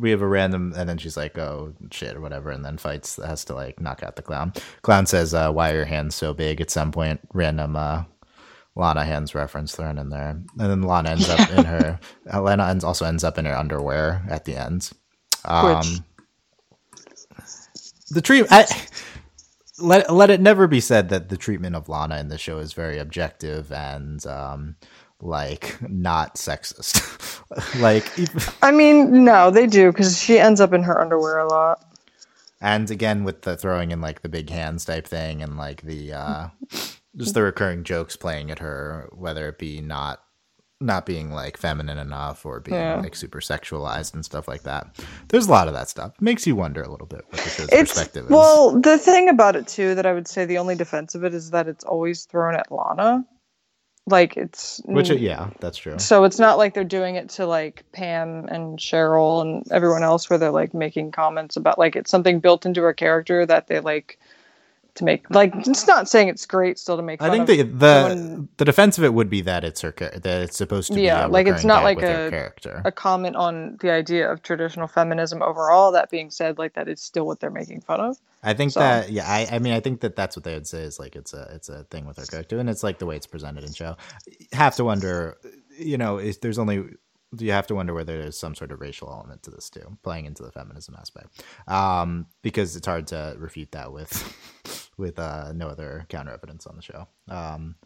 we 0.00 0.10
have 0.10 0.22
a 0.22 0.26
random, 0.28 0.74
and 0.76 0.88
then 0.88 0.98
she's 0.98 1.16
like, 1.16 1.38
"Oh 1.38 1.72
shit" 1.92 2.16
or 2.16 2.20
whatever, 2.20 2.50
and 2.50 2.64
then 2.64 2.78
fights 2.78 3.16
has 3.16 3.44
to 3.46 3.54
like 3.54 3.80
knock 3.80 4.02
out 4.02 4.16
the 4.16 4.22
clown. 4.22 4.52
Clown 4.82 5.06
says, 5.06 5.32
uh, 5.34 5.52
"Why 5.52 5.70
are 5.70 5.76
your 5.76 5.84
hands 5.84 6.14
so 6.16 6.34
big?" 6.34 6.60
At 6.60 6.70
some 6.70 6.90
point, 6.92 7.20
random 7.32 7.76
uh, 7.76 8.04
Lana 8.74 9.04
hands 9.04 9.34
reference 9.34 9.74
thrown 9.74 9.98
in 9.98 10.08
there, 10.10 10.30
and 10.30 10.48
then 10.70 10.82
Lana 10.82 11.10
ends 11.10 11.28
up 11.28 11.50
in 11.50 11.64
her. 11.64 12.00
Uh, 12.32 12.40
Lana 12.42 12.68
ends, 12.68 12.84
also 12.84 13.04
ends 13.06 13.24
up 13.24 13.38
in 13.38 13.44
her 13.44 13.56
underwear 13.56 14.22
at 14.28 14.44
the 14.44 14.54
end. 14.56 14.90
Um, 15.44 15.78
Which- 15.78 16.00
the 18.10 18.20
treat 18.20 18.46
I 18.50 18.66
let 19.78 20.12
let 20.12 20.30
it 20.30 20.40
never 20.40 20.66
be 20.66 20.80
said 20.80 21.08
that 21.08 21.28
the 21.28 21.36
treatment 21.36 21.76
of 21.76 21.88
Lana 21.88 22.18
in 22.18 22.28
the 22.28 22.38
show 22.38 22.58
is 22.58 22.72
very 22.72 22.98
objective 22.98 23.72
and 23.72 24.24
um 24.26 24.76
like 25.22 25.78
not 25.88 26.36
sexist. 26.36 27.00
like 27.80 28.06
I 28.62 28.70
mean, 28.70 29.24
no, 29.24 29.50
they 29.50 29.66
do 29.66 29.90
because 29.92 30.20
she 30.20 30.38
ends 30.38 30.60
up 30.60 30.72
in 30.72 30.82
her 30.82 31.00
underwear 31.00 31.38
a 31.38 31.48
lot. 31.48 31.84
and 32.60 32.90
again 32.90 33.24
with 33.24 33.42
the 33.42 33.56
throwing 33.56 33.90
in 33.90 34.00
like 34.00 34.22
the 34.22 34.28
big 34.28 34.50
hands 34.50 34.84
type 34.84 35.06
thing 35.06 35.42
and 35.42 35.56
like 35.56 35.82
the 35.82 36.12
uh 36.12 36.48
just 37.16 37.34
the 37.34 37.42
recurring 37.42 37.82
jokes 37.84 38.16
playing 38.16 38.50
at 38.50 38.58
her 38.58 39.08
whether 39.12 39.48
it 39.48 39.58
be 39.58 39.80
not 39.80 40.22
not 40.82 41.04
being 41.04 41.30
like 41.30 41.58
feminine 41.58 41.98
enough 41.98 42.46
or 42.46 42.58
being 42.60 42.76
Yeah. 42.80 43.00
like 43.00 43.14
super 43.14 43.40
sexualized 43.40 44.14
and 44.14 44.24
stuff 44.24 44.48
like 44.48 44.62
that. 44.62 44.98
There's 45.28 45.46
a 45.46 45.50
lot 45.50 45.68
of 45.68 45.74
that 45.74 45.90
stuff. 45.90 46.14
It 46.16 46.22
makes 46.22 46.46
you 46.46 46.56
wonder 46.56 46.82
a 46.82 46.88
little 46.90 47.06
bit 47.06 47.22
what 47.28 47.42
the 47.42 47.50
show's 47.50 47.68
It's 47.70 47.92
perspective 47.92 48.24
is. 48.24 48.30
well, 48.30 48.80
the 48.80 48.96
thing 48.96 49.28
about 49.28 49.56
it 49.56 49.66
too 49.68 49.94
that 49.96 50.06
I 50.06 50.14
would 50.14 50.26
say 50.26 50.46
the 50.46 50.56
only 50.56 50.74
defense 50.76 51.14
of 51.14 51.22
it 51.24 51.34
is 51.34 51.50
that 51.50 51.68
it's 51.68 51.84
always 51.84 52.24
thrown 52.24 52.54
at 52.54 52.72
Lana. 52.72 53.26
Like 54.10 54.36
it's 54.36 54.80
Which 54.84 55.10
uh, 55.10 55.14
yeah, 55.14 55.50
that's 55.60 55.78
true. 55.78 55.98
so 55.98 56.24
it's 56.24 56.38
not 56.38 56.58
like 56.58 56.74
they're 56.74 56.84
doing 56.84 57.14
it 57.16 57.30
to 57.30 57.46
like 57.46 57.84
Pam 57.92 58.46
and 58.46 58.78
Cheryl 58.78 59.42
and 59.42 59.70
everyone 59.70 60.02
else 60.02 60.28
where 60.28 60.38
they're 60.38 60.50
like 60.50 60.74
making 60.74 61.12
comments 61.12 61.56
about 61.56 61.78
like 61.78 61.96
it's 61.96 62.10
something 62.10 62.40
built 62.40 62.66
into 62.66 62.82
her 62.82 62.92
character 62.92 63.46
that 63.46 63.66
they 63.68 63.80
like 63.80 64.18
to 64.96 65.04
make 65.04 65.28
like 65.30 65.54
it's 65.66 65.86
not 65.86 66.08
saying 66.08 66.28
it's 66.28 66.46
great 66.46 66.78
still 66.78 66.96
to 66.96 67.02
make 67.02 67.22
I 67.22 67.30
think 67.30 67.42
of 67.48 67.56
the 67.56 67.62
the, 67.62 68.08
someone- 68.10 68.48
the 68.56 68.64
defense 68.64 68.98
of 68.98 69.04
it 69.04 69.14
would 69.14 69.30
be 69.30 69.40
that 69.42 69.64
it's 69.64 69.80
her 69.82 69.92
that 69.92 70.24
it's 70.42 70.56
supposed 70.56 70.88
to 70.88 70.94
be 70.94 71.02
Yeah, 71.02 71.26
a 71.26 71.28
like, 71.28 71.46
it's 71.46 71.64
not 71.64 71.82
like 71.84 71.98
a- 71.98 72.30
character. 72.30 72.82
a 72.84 72.92
comment 72.92 73.36
on 73.36 73.76
the 73.80 73.90
idea 73.90 74.30
of 74.30 74.42
traditional 74.42 74.88
feminism 74.88 75.42
overall 75.42 75.92
that 75.92 76.10
being 76.10 76.30
said 76.30 76.58
like 76.58 76.74
that 76.74 76.88
is 76.88 77.00
still 77.00 77.26
what 77.26 77.40
they're 77.40 77.50
making 77.50 77.80
fun 77.80 78.00
of 78.00 78.16
I 78.42 78.54
think 78.54 78.72
so- 78.72 78.80
that 78.80 79.10
yeah, 79.10 79.24
I, 79.26 79.46
I 79.52 79.58
mean 79.58 79.72
I 79.72 79.80
think 79.80 80.00
that 80.00 80.16
that's 80.16 80.36
what 80.36 80.44
they 80.44 80.54
would 80.54 80.66
say 80.66 80.82
is 80.82 80.98
like 80.98 81.14
it's 81.16 81.32
a 81.34 81.50
it's 81.54 81.68
a 81.68 81.84
thing 81.84 82.06
with 82.06 82.16
her 82.16 82.24
character 82.26 82.58
and 82.58 82.70
it's 82.70 82.82
like 82.82 82.98
the 82.98 83.06
way 83.06 83.16
it's 83.16 83.26
presented 83.26 83.64
in 83.64 83.72
show. 83.72 83.96
Have 84.52 84.76
to 84.76 84.84
wonder, 84.84 85.36
you 85.78 85.98
know, 85.98 86.16
if 86.18 86.40
there's 86.40 86.58
only 86.58 86.84
you 87.38 87.52
have 87.52 87.66
to 87.68 87.74
wonder 87.74 87.94
whether 87.94 88.20
there's 88.20 88.38
some 88.38 88.54
sort 88.54 88.72
of 88.72 88.80
racial 88.80 89.10
element 89.10 89.42
to 89.44 89.50
this 89.50 89.70
too, 89.70 89.96
playing 90.02 90.26
into 90.26 90.42
the 90.42 90.50
feminism 90.52 90.96
aspect, 90.98 91.42
um, 91.68 92.26
because 92.42 92.76
it's 92.76 92.86
hard 92.86 93.06
to 93.08 93.36
refute 93.38 93.72
that 93.72 93.92
with 93.92 94.90
with 94.96 95.18
uh, 95.18 95.52
no 95.52 95.68
other 95.68 96.06
counter 96.08 96.32
evidence 96.32 96.66
on 96.66 96.76
the 96.76 96.82
show. 96.82 97.06
Um, 97.28 97.76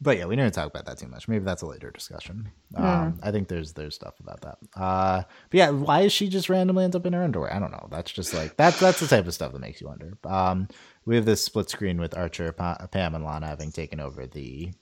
but 0.00 0.18
yeah, 0.18 0.26
we 0.26 0.36
didn't 0.36 0.52
talk 0.52 0.66
about 0.66 0.84
that 0.86 0.98
too 0.98 1.08
much. 1.08 1.26
Maybe 1.26 1.44
that's 1.44 1.62
a 1.62 1.66
later 1.66 1.90
discussion. 1.90 2.50
Um, 2.74 3.18
I 3.22 3.30
think 3.30 3.48
there's 3.48 3.72
there's 3.72 3.94
stuff 3.94 4.20
about 4.20 4.42
that. 4.42 4.58
Uh, 4.76 5.22
but 5.50 5.58
yeah, 5.58 5.70
why 5.70 6.02
is 6.02 6.12
she 6.12 6.28
just 6.28 6.50
randomly 6.50 6.84
ends 6.84 6.94
up 6.94 7.06
in 7.06 7.14
her 7.14 7.24
underwear? 7.24 7.52
I 7.52 7.58
don't 7.58 7.72
know. 7.72 7.88
That's 7.90 8.12
just 8.12 8.34
like 8.34 8.56
that's 8.56 8.78
that's 8.78 9.00
the 9.00 9.06
type 9.06 9.26
of 9.26 9.32
stuff 9.32 9.52
that 9.52 9.58
makes 9.58 9.80
you 9.80 9.88
wonder. 9.88 10.18
Um, 10.24 10.68
we 11.06 11.16
have 11.16 11.24
this 11.24 11.42
split 11.42 11.70
screen 11.70 11.98
with 11.98 12.16
Archer, 12.16 12.52
pa- 12.52 12.86
Pam, 12.90 13.14
and 13.14 13.24
Lana 13.24 13.46
having 13.46 13.72
taken 13.72 13.98
over 13.98 14.26
the 14.26 14.72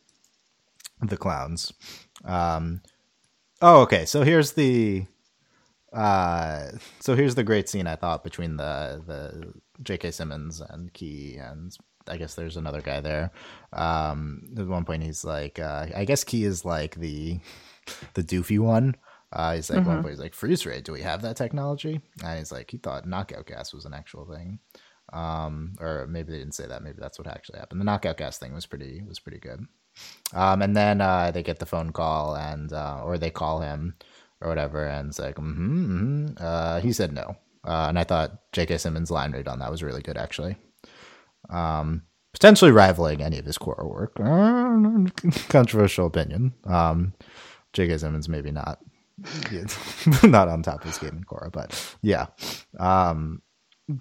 the 1.00 1.16
clowns. 1.16 1.72
Um, 2.24 2.80
oh, 3.64 3.80
okay. 3.82 4.04
So 4.04 4.22
here's 4.22 4.52
the 4.52 5.06
uh, 5.92 6.70
so 7.00 7.14
here's 7.14 7.34
the 7.34 7.44
great 7.44 7.68
scene 7.68 7.86
I 7.86 7.96
thought 7.96 8.22
between 8.24 8.56
the 8.56 9.02
the 9.06 9.54
J.K. 9.82 10.10
Simmons 10.10 10.60
and 10.60 10.92
Key 10.92 11.36
and 11.36 11.76
I 12.06 12.18
guess 12.18 12.34
there's 12.34 12.56
another 12.56 12.82
guy 12.82 13.00
there. 13.00 13.30
Um, 13.72 14.42
at 14.58 14.66
one 14.66 14.84
point 14.84 15.02
he's 15.02 15.24
like, 15.24 15.58
uh, 15.58 15.86
I 15.94 16.04
guess 16.04 16.24
Key 16.24 16.44
is 16.44 16.64
like 16.64 16.96
the 16.96 17.40
the 18.14 18.22
doofy 18.22 18.58
one. 18.58 18.96
Uh, 19.32 19.54
he's 19.56 19.70
like, 19.70 19.84
one 19.84 20.00
point 20.00 20.10
he's 20.12 20.20
like, 20.20 20.34
freeze 20.34 20.64
ray. 20.64 20.80
Do 20.80 20.92
we 20.92 21.00
have 21.00 21.22
that 21.22 21.36
technology? 21.36 22.00
And 22.22 22.38
he's 22.38 22.52
like, 22.52 22.70
he 22.70 22.78
thought 22.78 23.06
knockout 23.06 23.46
gas 23.46 23.72
was 23.72 23.84
an 23.84 23.94
actual 23.94 24.26
thing. 24.26 24.60
Um, 25.12 25.74
or 25.80 26.06
maybe 26.06 26.32
they 26.32 26.38
didn't 26.38 26.54
say 26.54 26.66
that. 26.66 26.82
Maybe 26.82 26.98
that's 27.00 27.18
what 27.18 27.26
actually 27.26 27.58
happened. 27.58 27.80
The 27.80 27.84
knockout 27.84 28.16
gas 28.16 28.38
thing 28.38 28.54
was 28.54 28.66
pretty 28.66 29.02
was 29.02 29.18
pretty 29.18 29.38
good. 29.38 29.66
Um, 30.32 30.62
and 30.62 30.76
then 30.76 31.00
uh, 31.00 31.30
they 31.30 31.42
get 31.42 31.58
the 31.58 31.66
phone 31.66 31.90
call 31.90 32.34
and 32.34 32.72
uh, 32.72 33.02
or 33.04 33.18
they 33.18 33.30
call 33.30 33.60
him 33.60 33.94
or 34.40 34.48
whatever, 34.48 34.86
and 34.86 35.08
it's 35.08 35.18
like, 35.18 35.36
mm-hmm, 35.36 36.26
mm-hmm. 36.26 36.34
Uh, 36.38 36.80
he 36.80 36.92
said 36.92 37.12
no, 37.12 37.36
uh, 37.66 37.86
and 37.88 37.98
I 37.98 38.04
thought 38.04 38.52
J.K. 38.52 38.78
Simmons' 38.78 39.10
line 39.10 39.32
read 39.32 39.48
on 39.48 39.58
that 39.60 39.70
was 39.70 39.82
really 39.82 40.02
good, 40.02 40.16
actually. 40.18 40.56
Um, 41.50 42.02
potentially 42.32 42.72
rivaling 42.72 43.22
any 43.22 43.38
of 43.38 43.46
his 43.46 43.58
core 43.58 43.88
work. 43.88 44.16
Controversial 45.48 46.06
opinion. 46.06 46.52
Um, 46.64 47.14
J.K. 47.72 47.98
Simmons 47.98 48.28
maybe 48.28 48.50
not, 48.50 48.80
not 50.22 50.48
on 50.48 50.62
top 50.62 50.80
of 50.80 50.86
his 50.86 50.98
game 50.98 51.16
in 51.16 51.24
Korra, 51.24 51.50
but 51.50 51.96
yeah. 52.02 52.26
Um, 52.78 53.42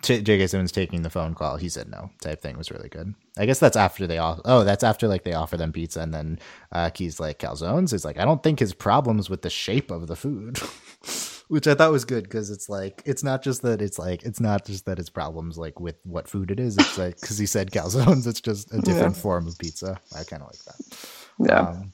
J.K. 0.02 0.48
Simmons 0.48 0.72
taking 0.72 1.02
the 1.02 1.10
phone 1.10 1.36
call, 1.36 1.58
he 1.58 1.67
said 1.67 1.89
no 1.89 2.10
type 2.22 2.41
thing 2.41 2.58
was 2.58 2.72
really 2.72 2.88
good. 2.88 3.13
I 3.38 3.46
guess 3.46 3.60
that's 3.60 3.76
after 3.76 4.08
they 4.08 4.17
all. 4.17 4.39
Oh, 4.46 4.63
that's 4.63 4.84
after 4.84 5.10
like 5.10 5.24
they 5.24 5.34
offer 5.34 5.58
them 5.58 5.74
pizza, 5.74 6.00
and 6.00 6.13
then 6.13 6.39
uh, 6.72 6.89
Key's 6.89 7.19
like 7.19 7.39
calzones. 7.39 7.91
Is 7.91 8.06
like 8.06 8.17
I 8.17 8.24
don't 8.24 8.41
think 8.41 8.60
his 8.60 8.74
problems 8.74 9.30
with 9.30 9.41
the 9.41 9.50
shape 9.50 9.91
of 9.91 10.08
the 10.08 10.15
food, 10.15 10.58
which 11.50 11.67
I 11.67 11.76
thought 11.76 11.91
was 11.91 12.06
good 12.06 12.24
because 12.24 12.50
it's 12.50 12.69
like 12.69 13.02
it's 13.06 13.26
not 13.26 13.43
just 13.43 13.62
that 13.63 13.82
it's 13.82 14.00
like 14.00 14.24
it's 14.24 14.39
not 14.39 14.65
just 14.65 14.86
that 14.86 15.00
it's 15.00 15.10
problems 15.10 15.58
like 15.58 15.82
with 15.82 15.98
what 16.04 16.30
food 16.30 16.50
it 16.50 16.62
is. 16.62 16.78
It's 16.78 16.98
like 16.98 17.19
because 17.19 17.38
he 17.38 17.46
said 17.46 17.72
calzones, 17.72 18.26
it's 18.26 18.39
just 18.39 18.74
a 18.74 18.80
different 18.80 19.17
yeah. 19.17 19.22
form 19.22 19.48
of 19.48 19.58
pizza. 19.58 20.00
I 20.17 20.24
kind 20.24 20.43
of 20.43 20.48
like 20.48 20.63
that. 20.63 21.10
Yeah. 21.39 21.69
Um, 21.69 21.93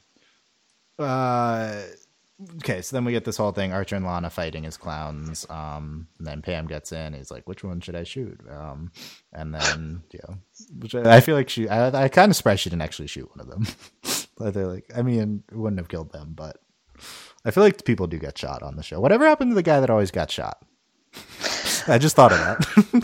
uh 1.00 1.82
okay, 2.58 2.82
so 2.82 2.96
then 2.96 3.06
we 3.06 3.12
get 3.12 3.26
this 3.26 3.38
whole 3.38 3.52
thing: 3.52 3.72
Archer 3.72 3.96
and 3.96 4.06
Lana 4.06 4.30
fighting 4.30 4.66
as 4.66 4.78
clowns. 4.78 5.46
Um, 5.50 6.08
and 6.18 6.28
then 6.28 6.42
Pam 6.42 6.68
gets 6.68 6.92
in. 6.92 7.14
He's 7.14 7.32
like, 7.32 7.48
"Which 7.48 7.64
one 7.64 7.82
should 7.82 7.96
I 7.96 8.04
shoot?" 8.04 8.40
Um, 8.50 8.92
and 9.34 9.54
then 9.54 10.04
yeah, 10.12 10.36
which 10.78 10.96
I, 10.96 11.18
I 11.18 11.20
feel 11.20 11.36
like 11.36 11.50
she. 11.50 11.68
I, 11.68 12.04
I 12.04 12.08
kind 12.08 12.30
of 12.30 12.36
surprised 12.36 12.62
she 12.62 12.70
didn't 12.70 12.84
actually 12.84 13.08
shoot 13.08 13.30
one 13.36 13.40
of 13.40 13.50
them. 13.50 13.68
but 14.38 14.54
they're 14.54 14.68
like, 14.68 14.90
I 14.96 15.02
mean, 15.02 15.44
it 15.52 15.56
wouldn't 15.56 15.80
have 15.80 15.90
killed 15.90 16.12
them, 16.12 16.34
but 16.36 16.58
I 17.46 17.52
feel 17.52 17.64
like 17.64 17.84
people 17.86 18.08
do 18.08 18.18
get 18.18 18.38
shot 18.38 18.64
on 18.64 18.76
the 18.76 18.84
show. 18.84 19.00
Whatever 19.00 19.26
happened 19.26 19.52
to 19.52 19.56
the 19.56 19.64
guy 19.64 19.80
that 19.80 19.90
always 19.90 20.12
got 20.12 20.32
shot? 20.32 20.64
I 21.88 21.98
just 21.98 22.16
thought 22.16 22.32
of 22.32 22.40
that. 22.40 23.04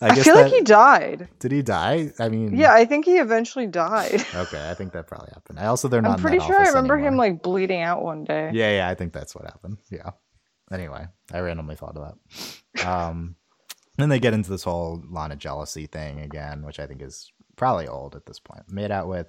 I, 0.00 0.08
I 0.08 0.14
feel 0.16 0.34
that, 0.34 0.44
like 0.44 0.52
he 0.52 0.60
died. 0.60 1.28
Did 1.38 1.52
he 1.52 1.62
die? 1.62 2.12
I 2.18 2.28
mean, 2.28 2.56
yeah, 2.56 2.72
I 2.72 2.84
think 2.84 3.04
he 3.04 3.18
eventually 3.18 3.66
died. 3.66 4.24
Okay, 4.36 4.70
I 4.70 4.74
think 4.74 4.92
that 4.92 5.06
probably 5.06 5.30
happened. 5.32 5.58
I 5.58 5.66
also 5.66 5.88
they're 5.88 6.02
not. 6.02 6.18
I'm 6.18 6.20
pretty 6.20 6.40
sure 6.40 6.58
I 6.58 6.68
remember 6.68 6.94
anymore. 6.94 7.08
him 7.08 7.16
like 7.16 7.42
bleeding 7.42 7.80
out 7.80 8.02
one 8.02 8.24
day. 8.24 8.50
Yeah, 8.52 8.76
yeah, 8.76 8.88
I 8.88 8.94
think 8.94 9.12
that's 9.12 9.34
what 9.34 9.44
happened. 9.44 9.78
Yeah. 9.90 10.10
Anyway, 10.70 11.06
I 11.32 11.38
randomly 11.40 11.74
thought 11.74 11.96
of 11.96 12.14
that. 12.74 12.86
Um, 12.86 13.36
then 13.96 14.08
they 14.10 14.18
get 14.18 14.34
into 14.34 14.50
this 14.50 14.64
whole 14.64 15.02
Lana 15.08 15.36
jealousy 15.36 15.86
thing 15.86 16.20
again, 16.20 16.64
which 16.66 16.78
I 16.78 16.86
think 16.86 17.00
is 17.00 17.32
probably 17.56 17.88
old 17.88 18.14
at 18.14 18.26
this 18.26 18.38
point. 18.38 18.70
Made 18.70 18.90
out 18.90 19.08
with 19.08 19.28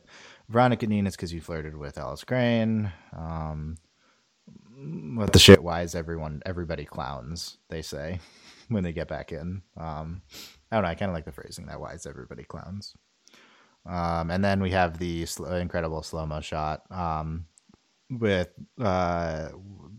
Veronica 0.49 0.87
Nines 0.87 1.15
because 1.15 1.33
you 1.33 1.41
flirted 1.41 1.75
with 1.75 1.97
Alice 1.97 2.23
Crane. 2.23 2.91
Um, 3.15 3.77
what 5.15 5.31
the 5.31 5.39
shit? 5.39 5.63
Why 5.63 5.81
is 5.81 5.95
everyone 5.95 6.41
everybody 6.45 6.85
clowns? 6.85 7.57
They 7.69 7.81
say 7.81 8.19
when 8.69 8.83
they 8.83 8.93
get 8.93 9.07
back 9.07 9.31
in. 9.31 9.61
Um, 9.77 10.21
I 10.71 10.75
don't 10.75 10.83
know. 10.83 10.89
I 10.89 10.95
kind 10.95 11.09
of 11.09 11.15
like 11.15 11.25
the 11.25 11.31
phrasing 11.31 11.67
that. 11.67 11.79
Why 11.79 11.93
is 11.93 12.05
everybody 12.05 12.43
clowns? 12.43 12.95
Um, 13.85 14.31
and 14.31 14.43
then 14.43 14.61
we 14.61 14.71
have 14.71 14.97
the 14.97 15.25
incredible 15.61 16.03
slow 16.03 16.25
mo 16.25 16.41
shot 16.41 16.83
um, 16.91 17.45
with 18.09 18.49
uh, 18.79 19.49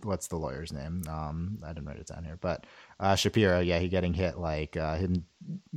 what's 0.03 0.29
the 0.29 0.37
lawyer's 0.37 0.73
name? 0.73 1.03
Um, 1.09 1.59
I 1.65 1.69
didn't 1.69 1.87
write 1.87 1.99
it 1.99 2.07
down 2.07 2.25
here, 2.25 2.39
but 2.41 2.67
uh, 3.01 3.15
Shapiro. 3.15 3.61
Yeah, 3.61 3.79
he 3.79 3.89
getting 3.89 4.15
hit 4.15 4.39
like 4.39 4.77
uh, 4.77 4.97
him 4.97 5.25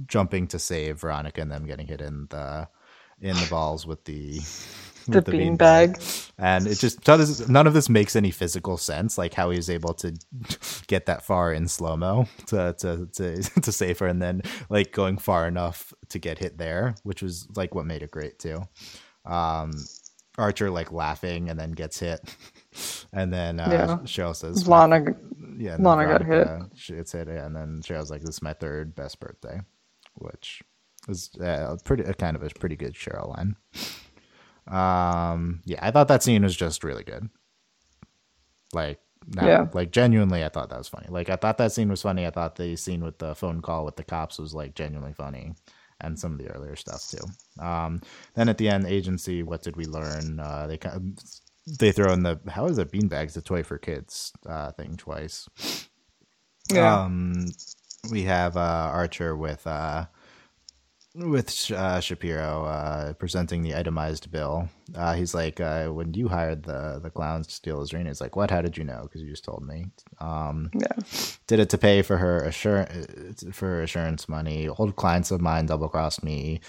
jumping 0.07 0.47
to 0.47 0.59
save 0.59 0.99
Veronica, 0.99 1.41
and 1.41 1.51
them 1.51 1.65
getting 1.65 1.87
hit 1.87 2.01
in 2.01 2.27
the 2.29 2.67
in 3.21 3.35
the 3.35 3.47
balls 3.49 3.85
with 3.85 4.03
the 4.03 4.41
the, 5.07 5.21
the 5.21 5.31
beanbag. 5.31 5.97
Bean 5.97 6.31
and 6.37 6.67
it 6.67 6.79
just 6.79 7.07
none 7.49 7.67
of 7.67 7.73
this 7.73 7.87
makes 7.87 8.15
any 8.15 8.31
physical 8.31 8.77
sense, 8.77 9.17
like 9.17 9.33
how 9.33 9.51
he's 9.51 9.69
able 9.69 9.93
to 9.95 10.13
get 10.87 11.05
that 11.05 11.23
far 11.23 11.53
in 11.53 11.67
slow 11.67 11.95
mo 11.95 12.27
to, 12.47 12.75
to 12.79 13.07
to 13.13 13.41
to 13.61 13.71
save 13.71 13.99
her, 13.99 14.07
and 14.07 14.21
then 14.21 14.41
like 14.69 14.91
going 14.91 15.17
far 15.17 15.47
enough 15.47 15.93
to 16.09 16.19
get 16.19 16.39
hit 16.39 16.57
there, 16.57 16.95
which 17.03 17.21
was 17.21 17.47
like 17.55 17.75
what 17.75 17.85
made 17.85 18.01
it 18.01 18.11
great 18.11 18.39
too. 18.39 18.63
Um, 19.25 19.71
Archer 20.37 20.71
like 20.71 20.91
laughing 20.91 21.49
and 21.49 21.59
then 21.59 21.71
gets 21.71 21.99
hit, 21.99 22.35
and 23.13 23.31
then 23.31 23.59
uh, 23.59 23.69
yeah. 23.71 23.97
Cheryl 24.05 24.35
says, 24.35 24.67
"Lana, 24.67 25.05
yeah, 25.57 25.77
Lana 25.79 26.05
got 26.05 26.25
hit. 26.25 26.47
She 26.75 26.95
gets 26.95 27.11
hit, 27.11 27.27
and 27.27 27.55
then 27.55 27.81
Cheryl's 27.81 28.09
like, 28.09 28.21
"This 28.21 28.35
is 28.35 28.41
my 28.41 28.53
third 28.53 28.95
best 28.95 29.19
birthday," 29.19 29.59
which 30.15 30.63
was 31.07 31.29
uh, 31.39 31.75
pretty 31.83 32.03
a 32.03 32.13
kind 32.13 32.35
of 32.35 32.43
a 32.43 32.49
pretty 32.49 32.75
good 32.75 32.93
Cheryl 32.93 33.35
line. 33.35 33.55
Um, 34.67 35.61
yeah, 35.65 35.79
I 35.81 35.91
thought 35.91 36.07
that 36.07 36.23
scene 36.23 36.43
was 36.43 36.55
just 36.55 36.83
really 36.83 37.03
good. 37.03 37.29
Like, 38.73 38.99
yeah, 39.35 39.67
like 39.73 39.91
genuinely, 39.91 40.43
I 40.43 40.49
thought 40.49 40.69
that 40.69 40.77
was 40.77 40.87
funny. 40.87 41.07
Like, 41.09 41.29
I 41.29 41.35
thought 41.35 41.57
that 41.57 41.71
scene 41.71 41.89
was 41.89 42.01
funny. 42.01 42.25
I 42.25 42.31
thought 42.31 42.55
the 42.55 42.75
scene 42.75 43.03
with 43.03 43.17
the 43.17 43.35
phone 43.35 43.61
call 43.61 43.85
with 43.85 43.95
the 43.95 44.03
cops 44.03 44.39
was 44.39 44.53
like 44.53 44.75
genuinely 44.75 45.13
funny, 45.13 45.53
and 45.99 46.17
some 46.17 46.33
of 46.33 46.37
the 46.39 46.49
earlier 46.49 46.75
stuff 46.75 47.07
too. 47.09 47.63
Um, 47.63 48.01
then 48.35 48.49
at 48.49 48.57
the 48.57 48.69
end, 48.69 48.85
agency. 48.85 49.43
What 49.43 49.61
did 49.61 49.75
we 49.75 49.85
learn? 49.85 50.39
Uh, 50.39 50.67
they 50.67 50.77
kind 50.77 50.95
of, 50.95 51.77
they 51.79 51.91
throw 51.91 52.11
in 52.13 52.23
the 52.23 52.39
how 52.49 52.65
is 52.65 52.77
it 52.77 52.91
beanbags 52.91 53.37
a 53.37 53.41
toy 53.41 53.63
for 53.63 53.77
kids 53.77 54.31
uh, 54.47 54.71
thing 54.71 54.95
twice. 54.97 55.47
Yeah. 56.71 57.03
Um, 57.03 57.47
we 58.09 58.23
have 58.23 58.57
uh, 58.57 58.89
Archer 58.91 59.35
with 59.35 59.67
uh, 59.67 60.05
with 61.15 61.71
uh, 61.71 61.99
Shapiro 61.99 62.65
uh, 62.65 63.13
presenting 63.13 63.61
the 63.61 63.75
itemized 63.75 64.31
bill. 64.31 64.69
Uh, 64.95 65.13
he's 65.13 65.33
like, 65.33 65.59
uh, 65.59 65.87
when 65.87 66.13
you 66.13 66.27
hired 66.27 66.63
the 66.63 66.99
the 67.01 67.09
clowns 67.09 67.47
to 67.47 67.53
steal 67.53 67.79
his 67.79 67.93
ring, 67.93 68.05
he's 68.05 68.21
like, 68.21 68.35
what? 68.35 68.51
How 68.51 68.61
did 68.61 68.77
you 68.77 68.83
know? 68.83 69.01
Because 69.03 69.21
you 69.21 69.29
just 69.29 69.43
told 69.43 69.65
me. 69.65 69.85
Um, 70.19 70.71
yeah. 70.73 71.03
Did 71.47 71.59
it 71.59 71.69
to 71.69 71.77
pay 71.77 72.01
for 72.01 72.17
her 72.17 72.43
assurance 72.43 73.43
uh, 73.43 73.51
for 73.51 73.81
assurance 73.81 74.29
money. 74.29 74.67
Old 74.67 74.95
clients 74.95 75.31
of 75.31 75.41
mine 75.41 75.65
double 75.65 75.89
crossed 75.89 76.23
me. 76.23 76.61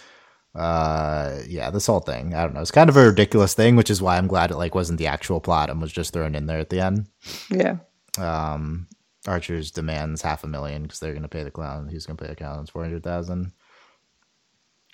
Uh, 0.55 1.39
yeah, 1.49 1.71
this 1.71 1.87
whole 1.87 2.01
thing. 2.01 2.35
I 2.35 2.43
don't 2.43 2.55
know. 2.55 2.61
It's 2.61 2.71
kind 2.71 2.91
of 2.91 2.97
a 2.97 3.07
ridiculous 3.07 3.55
thing, 3.55 3.77
which 3.77 3.91
is 3.91 4.03
why 4.03 4.19
I'm 4.19 4.27
glad 4.27 4.51
it 4.51 4.57
like 4.57 4.75
wasn't 4.75 4.99
the 4.99 5.07
actual 5.07 5.41
plot 5.41 5.71
and 5.71 5.81
was 5.81 5.93
just 5.93 6.13
thrown 6.13 6.35
in 6.35 6.47
there 6.47 6.59
at 6.59 6.69
the 6.69 6.81
end. 6.81 7.07
Yeah. 7.51 7.77
Um, 8.19 8.89
Archer's 9.27 9.71
demands 9.71 10.21
half 10.21 10.45
a 10.45 10.49
million 10.49 10.83
because 10.83 10.99
they're 10.99 11.13
going 11.13 11.23
to 11.23 11.29
pay 11.29 11.43
the 11.43 11.51
clown. 11.51 11.89
He's 11.89 12.07
going 12.07 12.17
to 12.17 12.23
pay 12.23 12.29
the 12.29 12.37
clowns 12.37 12.71
four 12.71 12.83
hundred 12.83 13.03
thousand. 13.03 13.53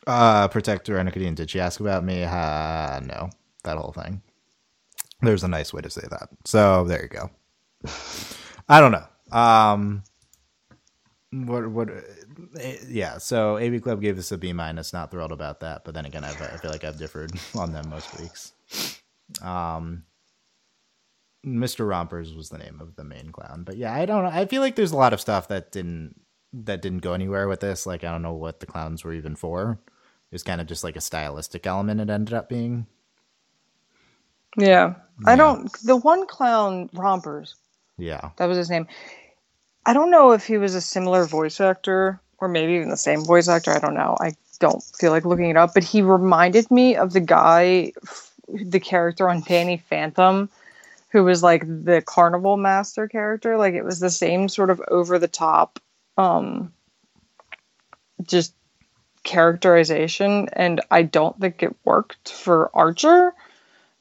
Uh, 0.08 0.48
Protector 0.48 0.94
Anakadine, 0.94 1.34
did 1.34 1.50
she 1.50 1.60
ask 1.60 1.80
about 1.80 2.02
me? 2.02 2.24
Uh, 2.24 2.98
no, 3.00 3.28
that 3.64 3.76
whole 3.76 3.92
thing. 3.92 4.22
There's 5.20 5.44
a 5.44 5.48
nice 5.48 5.70
way 5.74 5.82
to 5.82 5.90
say 5.90 6.06
that. 6.08 6.30
So 6.46 6.84
there 6.84 7.02
you 7.02 7.08
go. 7.08 7.30
I 8.70 8.80
don't 8.80 8.92
know. 8.92 9.36
Um, 9.36 10.02
what 11.30 11.70
what? 11.70 11.90
Yeah. 12.88 13.18
So 13.18 13.58
AV 13.58 13.82
Club 13.82 14.00
gave 14.00 14.16
this 14.16 14.32
a 14.32 14.38
B 14.38 14.54
minus. 14.54 14.94
Not 14.94 15.10
thrilled 15.10 15.32
about 15.32 15.60
that, 15.60 15.84
but 15.84 15.92
then 15.92 16.06
again, 16.06 16.24
I've, 16.24 16.40
I 16.40 16.56
feel 16.56 16.70
like 16.70 16.84
I've 16.84 16.98
differed 16.98 17.32
on 17.54 17.72
them 17.72 17.90
most 17.90 18.18
weeks. 18.18 18.54
Um, 19.42 20.04
Mr. 21.44 21.86
Rompers 21.86 22.34
was 22.34 22.48
the 22.48 22.58
name 22.58 22.80
of 22.80 22.96
the 22.96 23.04
main 23.04 23.30
clown, 23.30 23.62
but 23.64 23.76
yeah, 23.76 23.92
I 23.92 24.06
don't 24.06 24.24
know. 24.24 24.30
I 24.30 24.46
feel 24.46 24.62
like 24.62 24.74
there's 24.74 24.92
a 24.92 24.96
lot 24.96 25.12
of 25.12 25.20
stuff 25.20 25.48
that 25.48 25.70
didn't 25.70 26.18
that 26.54 26.80
didn't 26.80 27.00
go 27.02 27.12
anywhere 27.12 27.46
with 27.46 27.60
this. 27.60 27.86
Like 27.86 28.04
I 28.04 28.10
don't 28.10 28.22
know 28.22 28.32
what 28.32 28.60
the 28.60 28.66
clowns 28.66 29.04
were 29.04 29.12
even 29.12 29.36
for. 29.36 29.78
It 30.30 30.34
was 30.34 30.42
kind 30.42 30.60
of 30.60 30.66
just 30.66 30.84
like 30.84 30.96
a 30.96 31.00
stylistic 31.00 31.66
element 31.66 32.00
it 32.00 32.10
ended 32.10 32.34
up 32.34 32.48
being. 32.48 32.86
Yeah. 34.58 34.66
yeah. 34.66 34.94
I 35.24 35.36
don't 35.36 35.72
the 35.84 35.96
one 35.96 36.26
clown 36.26 36.90
rompers. 36.92 37.54
Yeah. 37.96 38.30
That 38.36 38.46
was 38.46 38.58
his 38.58 38.70
name. 38.70 38.86
I 39.86 39.94
don't 39.94 40.10
know 40.10 40.32
if 40.32 40.46
he 40.46 40.58
was 40.58 40.74
a 40.74 40.80
similar 40.82 41.24
voice 41.24 41.60
actor 41.60 42.20
or 42.38 42.48
maybe 42.48 42.74
even 42.74 42.90
the 42.90 42.96
same 42.96 43.24
voice 43.24 43.48
actor. 43.48 43.72
I 43.72 43.78
don't 43.78 43.94
know. 43.94 44.16
I 44.20 44.32
don't 44.60 44.82
feel 44.82 45.12
like 45.12 45.24
looking 45.24 45.50
it 45.50 45.56
up, 45.56 45.72
but 45.72 45.84
he 45.84 46.02
reminded 46.02 46.70
me 46.70 46.96
of 46.96 47.12
the 47.12 47.20
guy 47.20 47.92
the 48.48 48.80
character 48.80 49.28
on 49.28 49.42
Danny 49.42 49.78
Phantom 49.88 50.50
who 51.10 51.24
was 51.24 51.42
like 51.42 51.62
the 51.66 52.02
carnival 52.02 52.58
master 52.58 53.08
character. 53.08 53.56
Like 53.56 53.74
it 53.74 53.84
was 53.84 53.98
the 53.98 54.10
same 54.10 54.48
sort 54.48 54.68
of 54.68 54.82
over 54.88 55.18
the 55.18 55.28
top 55.28 55.78
um 56.18 56.72
just 58.24 58.52
characterization, 59.28 60.48
and 60.54 60.80
I 60.90 61.02
don't 61.02 61.38
think 61.38 61.62
it 61.62 61.76
worked 61.84 62.32
for 62.32 62.70
Archer 62.72 63.34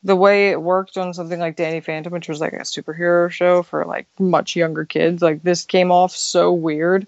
the 0.02 0.16
way 0.16 0.52
it 0.52 0.62
worked 0.62 0.98
on 0.98 1.14
something 1.14 1.38
like 1.38 1.58
Danny 1.58 1.82
Phantom, 1.82 2.14
which 2.14 2.30
was 2.30 2.40
like 2.40 2.54
a 2.54 2.60
superhero 2.60 3.30
show 3.30 3.62
for 3.62 3.84
like 3.84 4.08
much 4.20 4.56
younger 4.56 4.86
kids. 4.86 5.22
Like 5.22 5.44
this 5.44 5.66
came 5.66 5.92
off 5.92 6.16
so 6.16 6.54
weird, 6.54 7.06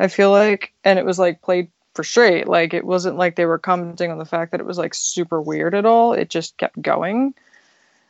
I 0.00 0.08
feel 0.08 0.32
like, 0.32 0.72
and 0.82 0.98
it 0.98 1.04
was 1.04 1.16
like 1.16 1.42
played 1.42 1.68
for 1.94 2.02
straight. 2.02 2.48
Like 2.48 2.74
it 2.74 2.84
wasn't 2.84 3.16
like 3.16 3.36
they 3.36 3.46
were 3.46 3.58
commenting 3.58 4.10
on 4.10 4.18
the 4.18 4.24
fact 4.24 4.50
that 4.50 4.58
it 4.58 4.66
was 4.66 4.78
like 4.78 4.92
super 4.92 5.40
weird 5.40 5.72
at 5.72 5.86
all. 5.86 6.12
It 6.12 6.28
just 6.28 6.56
kept 6.56 6.82
going. 6.82 7.34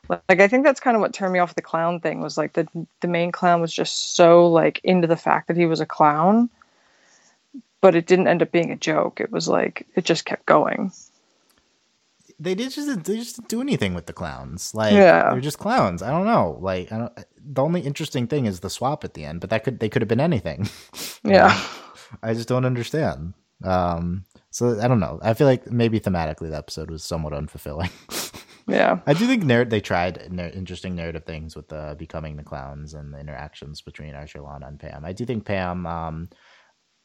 Like 0.08 0.40
I 0.40 0.48
think 0.48 0.64
that's 0.64 0.80
kind 0.80 0.96
of 0.96 1.02
what 1.02 1.12
turned 1.12 1.34
me 1.34 1.38
off 1.38 1.54
the 1.54 1.60
clown 1.60 2.00
thing 2.00 2.22
was 2.22 2.38
like 2.38 2.54
the 2.54 2.66
the 3.00 3.08
main 3.08 3.30
clown 3.30 3.60
was 3.60 3.74
just 3.74 4.14
so 4.14 4.46
like 4.46 4.80
into 4.84 5.06
the 5.06 5.18
fact 5.18 5.48
that 5.48 5.58
he 5.58 5.66
was 5.66 5.80
a 5.80 5.86
clown 5.86 6.48
but 7.80 7.94
it 7.94 8.06
didn't 8.06 8.28
end 8.28 8.42
up 8.42 8.52
being 8.52 8.70
a 8.70 8.76
joke. 8.76 9.20
It 9.20 9.30
was 9.32 9.48
like 9.48 9.86
it 9.94 10.04
just 10.04 10.24
kept 10.24 10.46
going. 10.46 10.92
they 12.38 12.54
did 12.54 12.70
just 12.70 13.04
they 13.04 13.16
just 13.16 13.36
didn't 13.36 13.48
do 13.48 13.60
anything 13.60 13.94
with 13.94 14.06
the 14.06 14.12
clowns. 14.12 14.74
Like 14.74 14.92
Yeah. 14.94 15.30
they're 15.32 15.40
just 15.40 15.58
clowns. 15.58 16.02
I 16.02 16.10
don't 16.10 16.26
know. 16.26 16.58
Like 16.60 16.90
I 16.92 16.98
don't. 16.98 17.12
The 17.42 17.62
only 17.62 17.80
interesting 17.82 18.26
thing 18.26 18.46
is 18.46 18.60
the 18.60 18.70
swap 18.70 19.04
at 19.04 19.14
the 19.14 19.24
end, 19.24 19.40
but 19.40 19.50
that 19.50 19.64
could 19.64 19.80
they 19.80 19.88
could 19.88 20.02
have 20.02 20.08
been 20.08 20.20
anything. 20.20 20.68
Yeah. 21.24 21.60
I 22.22 22.32
just 22.34 22.48
don't 22.48 22.64
understand. 22.64 23.34
Um, 23.62 24.24
so 24.50 24.80
I 24.80 24.88
don't 24.88 25.00
know. 25.00 25.20
I 25.22 25.34
feel 25.34 25.46
like 25.46 25.70
maybe 25.70 26.00
thematically 26.00 26.48
the 26.50 26.56
episode 26.56 26.90
was 26.90 27.04
somewhat 27.04 27.32
unfulfilling. 27.34 27.90
Yeah. 28.68 29.00
I 29.04 29.14
do 29.14 29.26
think 29.26 29.42
narr- 29.42 29.64
they 29.64 29.80
tried 29.80 30.30
nar- 30.32 30.50
interesting 30.50 30.94
narrative 30.94 31.24
things 31.24 31.56
with 31.56 31.68
the 31.68 31.96
becoming 31.98 32.36
the 32.36 32.44
clowns 32.44 32.94
and 32.94 33.12
the 33.12 33.18
interactions 33.18 33.80
between 33.80 34.14
Archer, 34.14 34.44
and 34.46 34.78
Pam. 34.78 35.04
I 35.04 35.12
do 35.12 35.26
think 35.26 35.44
Pam 35.44 35.86
um, 35.86 36.28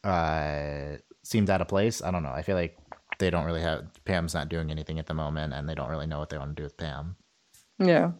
uh, 0.05 0.97
seems 1.23 1.49
out 1.49 1.61
of 1.61 1.67
place. 1.67 2.01
I 2.01 2.11
don't 2.11 2.23
know. 2.23 2.31
I 2.31 2.43
feel 2.43 2.55
like 2.55 2.77
they 3.19 3.29
don't 3.29 3.45
really 3.45 3.61
have 3.61 3.85
Pam's 4.05 4.33
not 4.33 4.49
doing 4.49 4.71
anything 4.71 4.99
at 4.99 5.07
the 5.07 5.13
moment, 5.13 5.53
and 5.53 5.67
they 5.67 5.75
don't 5.75 5.89
really 5.89 6.07
know 6.07 6.19
what 6.19 6.29
they 6.29 6.37
want 6.37 6.55
to 6.55 6.61
do 6.61 6.63
with 6.63 6.77
Pam. 6.77 7.15
Yeah. 7.79 8.11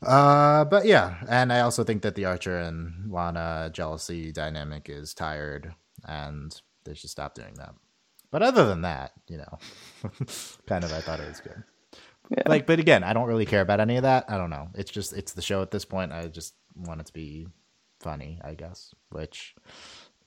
Uh, 0.00 0.64
but 0.64 0.86
yeah, 0.86 1.16
and 1.28 1.52
I 1.52 1.60
also 1.60 1.82
think 1.82 2.02
that 2.02 2.14
the 2.14 2.24
Archer 2.24 2.58
and 2.58 3.10
Lana 3.10 3.70
jealousy 3.72 4.30
dynamic 4.30 4.88
is 4.88 5.12
tired, 5.12 5.74
and 6.06 6.58
they 6.84 6.94
should 6.94 7.10
stop 7.10 7.34
doing 7.34 7.54
that. 7.54 7.74
But 8.30 8.42
other 8.42 8.66
than 8.66 8.82
that, 8.82 9.12
you 9.26 9.38
know, 9.38 9.58
kind 10.66 10.84
of 10.84 10.92
I 10.92 11.00
thought 11.00 11.20
it 11.20 11.28
was 11.28 11.40
good. 11.40 11.64
Yeah. 12.30 12.42
Like, 12.46 12.66
but 12.66 12.78
again, 12.78 13.04
I 13.04 13.14
don't 13.14 13.26
really 13.26 13.46
care 13.46 13.62
about 13.62 13.80
any 13.80 13.96
of 13.96 14.02
that. 14.02 14.26
I 14.28 14.36
don't 14.36 14.50
know. 14.50 14.68
It's 14.74 14.90
just 14.90 15.14
it's 15.14 15.32
the 15.32 15.42
show 15.42 15.62
at 15.62 15.70
this 15.70 15.84
point. 15.84 16.12
I 16.12 16.28
just 16.28 16.54
want 16.76 17.00
it 17.00 17.06
to 17.06 17.12
be 17.12 17.48
funny, 18.00 18.38
I 18.44 18.54
guess, 18.54 18.94
which 19.10 19.54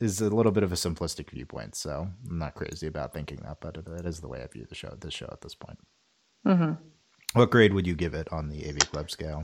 is 0.01 0.21
a 0.21 0.29
little 0.29 0.51
bit 0.51 0.63
of 0.63 0.71
a 0.71 0.75
simplistic 0.75 1.29
viewpoint. 1.29 1.75
So 1.75 2.07
I'm 2.29 2.37
not 2.39 2.55
crazy 2.55 2.87
about 2.87 3.13
thinking 3.13 3.39
that, 3.43 3.57
but 3.61 3.77
it, 3.77 3.87
it 3.87 4.05
is 4.05 4.19
the 4.19 4.27
way 4.27 4.41
I 4.43 4.47
view 4.47 4.65
the 4.67 4.75
show. 4.75 4.95
This 4.99 5.13
show 5.13 5.29
at 5.31 5.41
this 5.41 5.55
point. 5.55 5.79
hmm 6.45 6.73
What 7.33 7.51
grade 7.51 7.73
would 7.73 7.87
you 7.87 7.95
give 7.95 8.13
it 8.13 8.31
on 8.31 8.49
the 8.49 8.67
AV 8.67 8.79
Club 8.91 9.09
scale? 9.11 9.43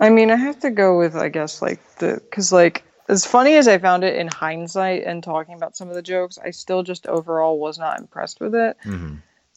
I 0.00 0.10
mean, 0.10 0.30
I 0.30 0.36
have 0.36 0.60
to 0.60 0.70
go 0.70 0.96
with, 0.96 1.16
I 1.16 1.28
guess, 1.28 1.60
like 1.60 1.80
the 1.96 2.20
because 2.22 2.52
like 2.52 2.84
as 3.08 3.24
funny 3.26 3.56
as 3.56 3.66
I 3.66 3.78
found 3.78 4.04
it 4.04 4.14
in 4.16 4.28
hindsight 4.28 5.04
and 5.04 5.22
talking 5.24 5.54
about 5.54 5.76
some 5.76 5.88
of 5.88 5.94
the 5.94 6.02
jokes, 6.02 6.38
I 6.38 6.50
still 6.50 6.82
just 6.82 7.06
overall 7.06 7.58
was 7.58 7.78
not 7.78 7.98
impressed 7.98 8.40
with 8.40 8.54
it. 8.54 8.76
Mm-hmm. 8.84 9.14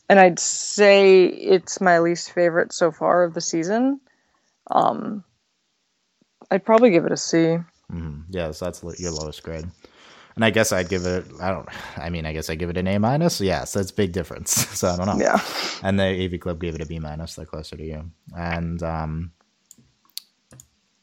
and 0.09 0.19
I'd 0.19 0.39
say 0.39 1.25
it's 1.25 1.79
my 1.81 1.99
least 1.99 2.31
favorite 2.31 2.73
so 2.73 2.91
far 2.91 3.23
of 3.23 3.33
the 3.33 3.41
season. 3.41 3.99
Um, 4.69 5.23
I'd 6.49 6.65
probably 6.65 6.91
give 6.91 7.05
it 7.05 7.11
a 7.11 7.17
C. 7.17 7.57
Mm-hmm. 7.91 8.21
Yeah, 8.29 8.51
so 8.51 8.65
that's 8.65 8.83
your 8.99 9.11
lowest 9.11 9.43
grade. 9.43 9.65
And 10.35 10.45
I 10.45 10.49
guess 10.49 10.71
I'd 10.71 10.87
give 10.89 11.05
it. 11.05 11.25
I 11.41 11.51
don't. 11.51 11.67
I 11.97 12.09
mean, 12.09 12.25
I 12.25 12.33
guess 12.33 12.49
I 12.49 12.55
give 12.55 12.69
it 12.69 12.77
an 12.77 12.87
A 12.87 12.97
minus. 12.99 13.41
Yeah, 13.41 13.65
so 13.65 13.79
that's 13.79 13.91
a 13.91 13.95
big 13.95 14.13
difference. 14.13 14.67
So 14.81 14.89
I 14.89 14.95
don't 14.97 15.05
know. 15.07 15.17
Yeah, 15.19 15.39
And 15.83 15.99
the 15.99 16.05
AV 16.05 16.39
Club 16.39 16.59
gave 16.61 16.73
it 16.75 16.81
a 16.81 16.85
B 16.85 16.99
minus. 16.99 17.35
They're 17.35 17.45
closer 17.45 17.75
to 17.77 17.83
you. 17.83 18.09
And 18.35 18.81
um, 18.81 19.31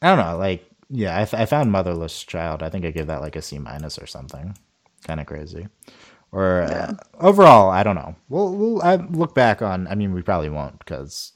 I 0.03 0.09
don't 0.15 0.25
know. 0.25 0.39
Like, 0.39 0.65
yeah, 0.89 1.17
I, 1.17 1.23
f- 1.23 1.35
I 1.35 1.45
found 1.47 1.71
Motherless 1.71 2.25
Child. 2.25 2.63
I 2.63 2.71
think 2.71 2.85
I 2.85 2.91
give 2.91 3.09
that 3.09 3.21
like 3.21 3.37
a 3.37 3.43
C 3.43 3.59
minus 3.59 3.99
or 3.99 4.07
something. 4.07 4.57
Kind 5.07 5.21
of 5.21 5.27
crazy. 5.27 5.69
Or 6.33 6.63
uh, 6.63 6.95
overall, 7.21 7.71
I 7.71 7.83
don't 7.83 7.95
know. 7.97 8.15
We'll, 8.29 8.55
we'll 8.55 8.83
I 8.83 8.97
look 8.97 9.35
back 9.35 9.63
on. 9.63 9.87
I 9.89 9.95
mean, 9.95 10.13
we 10.13 10.23
probably 10.23 10.51
won't 10.51 10.79
because 10.79 11.33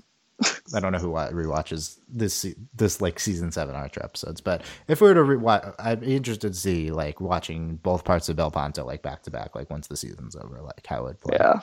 I 0.74 0.80
don't 0.80 0.92
know 0.92 0.98
who 0.98 1.10
wa- 1.10 1.30
rewatches 1.30 1.98
this 2.08 2.46
this 2.74 3.00
like 3.00 3.18
season 3.20 3.52
seven 3.52 3.74
Archer 3.74 4.02
episodes. 4.02 4.40
But 4.40 4.62
if 4.88 5.00
we 5.00 5.08
were 5.08 5.14
to 5.14 5.20
rewatch, 5.20 5.74
I'd 5.78 6.00
be 6.00 6.16
interested 6.16 6.52
to 6.52 6.58
see 6.58 6.90
like 6.90 7.20
watching 7.20 7.76
both 7.76 8.04
parts 8.04 8.28
of 8.28 8.36
Bel 8.36 8.50
Panto 8.50 8.84
like 8.84 9.02
back 9.02 9.22
to 9.24 9.30
back, 9.30 9.54
like 9.54 9.70
once 9.70 9.86
the 9.88 9.96
season's 9.96 10.36
over, 10.36 10.60
like 10.62 10.86
how 10.86 11.06
it 11.06 11.20
play. 11.20 11.36
yeah, 11.40 11.60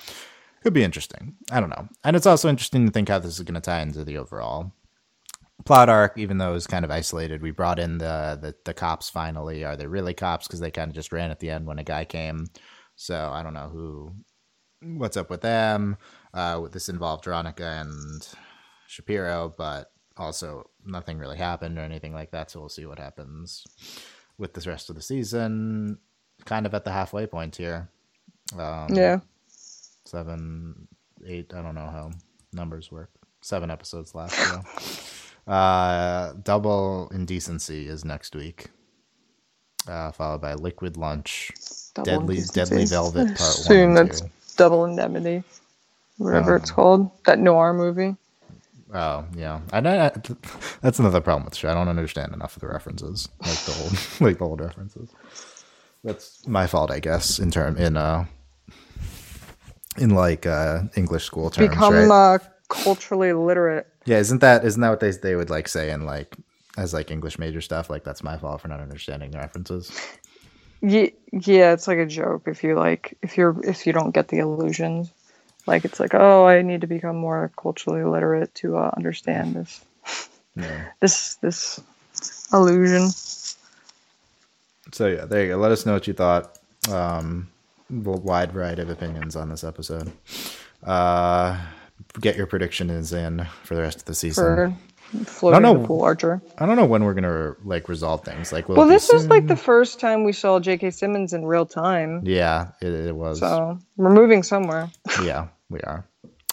Could 0.64 0.74
be 0.74 0.84
interesting. 0.84 1.36
I 1.52 1.60
don't 1.60 1.70
know. 1.70 1.88
And 2.04 2.16
it's 2.16 2.26
also 2.28 2.50
interesting 2.50 2.86
to 2.86 2.92
think 2.92 3.10
how 3.10 3.20
this 3.20 3.38
is 3.40 3.44
going 3.46 3.56
to 3.56 3.62
tie 3.62 3.82
into 3.82 4.04
the 4.06 4.18
overall 4.18 4.72
plot 5.66 5.90
arc, 5.90 6.18
even 6.18 6.38
though 6.38 6.52
it 6.52 6.54
was 6.54 6.68
kind 6.68 6.86
of 6.86 6.92
isolated. 6.92 7.42
We 7.42 7.52
brought 7.52 7.80
in 7.80 7.98
the 7.98 8.38
the, 8.42 8.56
the 8.66 8.74
cops 8.74 9.10
finally. 9.10 9.64
Are 9.66 9.76
they 9.76 9.88
really 9.88 10.14
cops? 10.14 10.48
Because 10.48 10.60
they 10.60 10.72
kind 10.72 10.90
of 10.90 10.96
just 10.96 11.12
ran 11.12 11.32
at 11.32 11.40
the 11.40 11.50
end 11.50 11.66
when 11.68 11.80
a 11.80 11.84
guy 11.84 12.06
came. 12.06 12.48
So 12.96 13.30
I 13.34 13.44
don't 13.44 13.54
know 13.54 13.70
who, 13.70 14.14
what's 14.82 15.16
up 15.18 15.30
with 15.30 15.42
them. 15.42 15.96
Uh, 16.34 16.68
this 16.68 16.90
involved 16.90 17.24
Veronica 17.26 17.64
and 17.66 18.28
Shapiro, 18.90 19.54
but 19.58 19.92
also 20.18 20.70
nothing 20.86 21.20
really 21.20 21.38
happened 21.38 21.78
or 21.78 21.82
anything 21.84 22.14
like 22.14 22.32
that. 22.32 22.52
So 22.52 22.60
we'll 22.62 22.70
see 22.70 22.88
what 22.88 23.00
happens 23.00 23.66
with 24.40 24.54
this 24.56 24.68
rest 24.68 24.90
of 24.90 24.98
the 24.98 25.04
season. 25.04 26.00
Kind 26.46 26.66
of 26.66 26.74
at 26.74 26.86
the 26.86 26.92
halfway 26.92 27.28
point 27.28 27.56
here. 27.58 27.90
Um, 28.58 28.88
yeah. 28.94 29.20
seven, 30.06 30.88
eight. 31.28 31.54
I 31.56 31.62
don't 31.62 31.76
know 31.76 31.90
how 31.92 32.12
numbers 32.54 32.92
work. 32.92 33.12
Seven 33.42 33.72
episodes 33.72 34.16
left. 34.16 34.36
So. 34.36 34.64
uh, 35.52 36.34
Double 36.44 37.10
Indecency 37.14 37.88
is 37.88 38.06
next 38.06 38.36
week, 38.36 38.68
uh, 39.88 40.12
followed 40.12 40.42
by 40.42 40.56
Liquid 40.56 40.98
Lunch, 40.98 41.52
Double 41.94 42.22
Deadly 42.22 42.24
Indecency. 42.24 42.54
Deadly 42.54 42.86
Velvet 42.86 43.30
I 43.30 43.34
Part 43.36 43.60
assume 43.60 43.94
One. 43.94 43.98
and 43.98 43.98
that's 43.98 44.22
two. 44.22 44.32
Double 44.58 44.86
Indemnity, 44.86 45.44
whatever 46.18 46.58
it's 46.58 46.72
Um, 46.72 46.76
called. 46.76 47.12
That 47.26 47.40
noir 47.40 47.74
movie. 47.74 48.16
Oh 48.94 49.26
yeah, 49.36 49.60
I, 49.72 50.12
that's 50.82 50.98
another 51.00 51.22
problem 51.22 51.46
with 51.46 51.54
the 51.54 51.60
show. 51.60 51.70
I 51.70 51.76
don't 51.76 51.90
understand 51.90 52.34
enough 52.34 52.56
of 52.56 52.62
the 52.62 52.68
references, 52.68 53.30
like 53.42 53.60
the 53.66 53.76
old, 53.84 53.94
like 54.22 54.38
the 54.40 54.46
old 54.46 54.62
references. 54.62 55.10
That's 56.04 56.48
my 56.48 56.66
fault, 56.66 56.90
I 56.90 57.00
guess. 57.00 57.38
In 57.40 57.52
term, 57.52 57.78
in 57.78 57.98
uh, 57.98 58.26
in 59.98 60.12
like 60.12 60.46
uh, 60.48 60.84
English 60.96 61.26
school 61.26 61.50
terms, 61.50 61.70
Become 61.70 61.94
right? 61.94 62.10
uh, 62.10 62.40
culturally 62.70 63.34
literate. 63.34 63.88
Yeah, 64.06 64.18
isn't 64.18 64.40
that 64.42 64.66
isn't 64.66 64.82
that 64.82 64.90
what 64.90 65.00
they 65.02 65.12
they 65.12 65.36
would 65.36 65.50
like 65.52 65.68
say 65.68 65.92
in 65.92 66.06
like 66.06 66.36
as 66.78 66.94
like 66.94 67.12
English 67.12 67.38
major 67.38 67.62
stuff? 67.62 67.90
Like 67.92 68.04
that's 68.04 68.24
my 68.24 68.38
fault 68.38 68.62
for 68.62 68.70
not 68.70 68.80
understanding 68.80 69.32
the 69.32 69.38
references. 69.38 69.92
Yeah, 70.82 71.08
yeah, 71.32 71.74
it's 71.74 71.88
like 71.88 71.98
a 71.98 72.06
joke 72.06 72.44
if 72.48 72.64
you 72.64 72.76
like 72.76 73.18
if 73.22 73.38
you're 73.38 73.60
if 73.64 73.86
you 73.86 73.94
don't 73.94 74.12
get 74.16 74.30
the 74.30 74.40
illusions. 74.40 75.12
Like 75.68 75.86
it's 75.86 76.00
like, 76.00 76.14
oh, 76.14 76.46
I 76.48 76.62
need 76.62 76.82
to 76.82 76.88
become 76.88 77.16
more 77.16 77.52
culturally 77.58 78.04
literate 78.04 78.54
to 78.56 78.78
uh, 78.78 78.92
understand 78.98 79.56
this 79.56 79.82
Yeah. 80.56 80.86
this 81.00 81.36
this 81.36 81.80
illusion. 82.52 83.10
So 84.92 85.08
yeah, 85.08 85.26
there 85.26 85.44
you 85.44 85.50
go. 85.50 85.58
Let 85.58 85.72
us 85.72 85.86
know 85.86 85.94
what 85.94 86.08
you 86.08 86.14
thought. 86.14 86.58
Um, 86.90 87.50
wide 87.90 88.52
variety 88.52 88.82
of 88.82 88.90
opinions 88.90 89.36
on 89.36 89.50
this 89.50 89.64
episode. 89.64 90.12
Uh, 90.84 91.60
get 92.20 92.36
your 92.36 92.48
predictions 92.48 93.14
in 93.14 93.46
for 93.64 93.76
the 93.76 93.82
rest 93.82 93.98
of 94.00 94.06
the 94.06 94.16
season. 94.16 94.44
for 94.44 94.74
floating 95.26 95.62
the 95.62 95.88
pool 95.88 96.02
archer. 96.04 96.42
I 96.58 96.66
don't 96.66 96.76
know 96.76 96.86
when 96.86 97.04
we're 97.04 97.14
gonna 97.14 97.56
like 97.64 97.90
resolve 97.90 98.24
things. 98.24 98.52
Like, 98.52 98.70
Well, 98.70 98.88
this 98.88 99.10
is 99.10 99.28
like 99.28 99.48
the 99.48 99.56
first 99.56 100.00
time 100.00 100.24
we 100.24 100.34
saw 100.34 100.60
J.K. 100.60 100.92
Simmons 100.92 101.34
in 101.34 101.46
real 101.46 101.66
time, 101.66 102.22
yeah, 102.26 102.70
it, 102.82 102.88
it 102.94 103.16
was. 103.16 103.40
so 103.40 103.80
we're 103.98 104.10
moving 104.14 104.44
somewhere. 104.44 104.90
yeah, 105.24 105.48
we 105.70 105.80
are. 105.82 106.06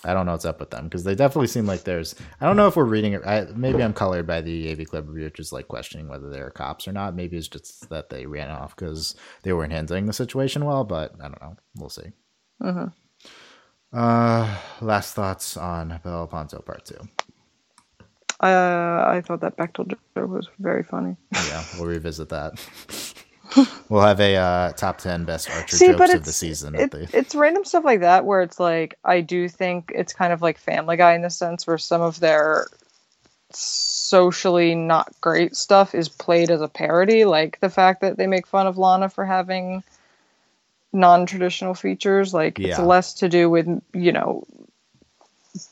I 0.05 0.13
don't 0.15 0.25
know 0.25 0.33
what's 0.33 0.45
up 0.45 0.61
with 0.61 0.71
them 0.71 0.85
because 0.85 1.03
they 1.03 1.17
definitely 1.17 1.49
seem 1.49 1.67
like 1.67 1.83
there's. 1.83 2.15
I 2.41 2.47
don't 2.47 2.57
know 2.57 2.69
if 2.69 2.77
we're 2.77 2.85
reading 2.85 3.15
it. 3.15 3.23
I, 3.27 3.47
maybe 3.57 3.83
I'm 3.83 3.93
colored 3.93 4.27
by 4.27 4.41
the 4.41 4.71
AV 4.71 4.87
Club 4.87 5.09
review, 5.09 5.25
which 5.25 5.41
is 5.41 5.53
like 5.53 5.67
questioning 5.67 6.07
whether 6.07 6.31
they're 6.31 6.51
cops 6.51 6.87
or 6.87 6.93
not. 6.93 7.17
Maybe 7.17 7.37
it's 7.37 7.49
just 7.49 7.89
that 7.91 8.09
they 8.09 8.25
ran 8.27 8.49
off 8.51 8.77
because 8.77 9.17
they 9.43 9.53
weren't 9.53 9.73
handling 9.73 10.07
the 10.07 10.13
situation 10.13 10.65
well. 10.65 10.85
But 10.85 11.15
I 11.19 11.23
don't 11.25 11.43
know. 11.43 11.57
We'll 11.77 11.89
see. 11.89 12.13
Mhm. 12.63 12.93
Uh, 13.93 14.57
last 14.81 15.15
thoughts 15.15 15.57
on 15.57 15.99
Bel 16.05 16.27
Panto 16.29 16.61
Part 16.61 16.85
Two. 16.85 17.09
Uh, 18.41 19.05
I 19.07 19.23
thought 19.25 19.41
that 19.41 19.57
Bechdel 19.57 19.89
joke 19.89 20.29
was 20.29 20.49
very 20.59 20.83
funny. 20.83 21.17
Yeah, 21.33 21.65
we'll 21.77 21.87
revisit 21.87 22.29
that. 22.29 22.55
we'll 23.89 24.03
have 24.03 24.21
a 24.21 24.37
uh, 24.37 24.73
top 24.73 24.99
ten 24.99 25.25
best 25.25 25.49
Archer 25.51 25.77
See, 25.77 25.89
jokes 25.89 26.13
of 26.13 26.25
the 26.25 26.33
season. 26.33 26.75
it, 26.75 26.91
the, 26.91 27.09
it's 27.13 27.35
random 27.35 27.65
stuff 27.65 27.85
like 27.85 28.01
that 28.01 28.25
where 28.25 28.43
it's 28.43 28.61
like 28.61 28.99
I 29.05 29.21
do 29.23 29.49
think 29.49 29.93
it's 29.95 30.13
kind 30.13 30.33
of 30.33 30.43
like 30.43 30.59
Family 30.59 30.97
Guy 30.97 31.15
in 31.15 31.23
the 31.23 31.31
sense 31.31 31.67
where 31.67 31.79
some 31.79 32.03
of 32.03 32.21
their 32.21 32.67
socially 33.53 34.75
not 34.75 35.13
great 35.21 35.57
stuff 35.57 35.95
is 35.95 36.09
played 36.09 36.51
as 36.51 36.61
a 36.61 36.69
parody, 36.69 37.25
like 37.25 37.59
the 37.61 37.71
fact 37.71 38.03
that 38.03 38.19
they 38.19 38.27
make 38.27 38.47
fun 38.47 38.67
of 38.67 38.77
Lana 38.77 39.09
for 39.09 39.25
having 39.25 39.83
non-traditional 40.93 41.75
features. 41.75 42.35
Like 42.35 42.59
it's 42.59 42.79
less 42.79 43.15
to 43.15 43.29
do 43.29 43.49
with 43.49 43.67
you 43.95 44.13
know 44.13 44.45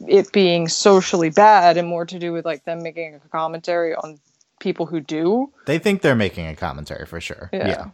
it 0.09 0.33
being 0.33 0.69
socially 0.69 1.31
bad 1.31 1.77
and 1.77 1.89
more 1.89 2.05
to 2.07 2.19
do 2.19 2.33
with 2.33 2.45
like 2.45 2.65
them 2.65 2.83
making 2.83 3.15
a 3.15 3.29
commentary 3.29 3.95
on 3.95 4.19
people 4.61 4.87
who 4.87 5.01
do. 5.01 5.53
they 5.67 5.79
think 5.79 6.03
they're 6.03 6.15
making 6.15 6.47
a 6.47 6.57
commentary 6.57 7.07
for 7.07 7.21
sure. 7.21 7.51
Yeah. 7.53 7.69
Yeah. 7.69 7.87